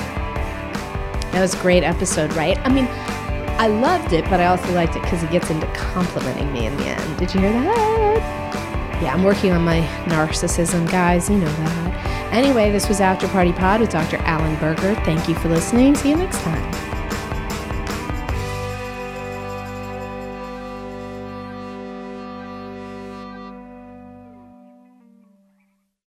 [1.32, 2.58] That was a great episode, right?
[2.60, 2.86] I mean,
[3.60, 6.76] I loved it, but I also liked it because he gets into complimenting me in
[6.78, 7.20] the end.
[7.20, 9.00] Did you hear that?
[9.02, 11.30] Yeah, I'm working on my narcissism, guys.
[11.30, 12.34] You know that.
[12.34, 14.18] Anyway, this was After Party Pod with Dr.
[14.18, 14.96] Allen Berger.
[15.04, 15.96] Thank you for listening.
[15.96, 16.91] See you next time.